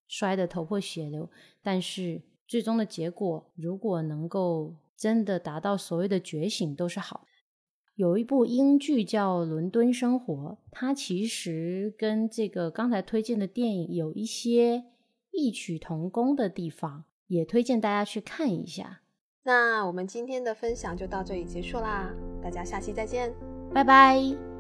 [0.09, 1.31] 摔得头破血流，
[1.63, 4.75] 但是最终的结果如果能够。
[4.97, 7.27] 真的达到所谓的觉醒都是好。
[7.95, 10.35] 有一部英剧叫《伦敦生活》，
[10.71, 14.85] 它其实跟这个刚才推荐的电影有一些
[15.31, 19.01] 异曲同工的地方，也推荐大家去看一下。
[19.45, 23.33] 那我们今天的分享就到这里结束啦，大家下期再见，
[23.73, 24.56] 拜拜。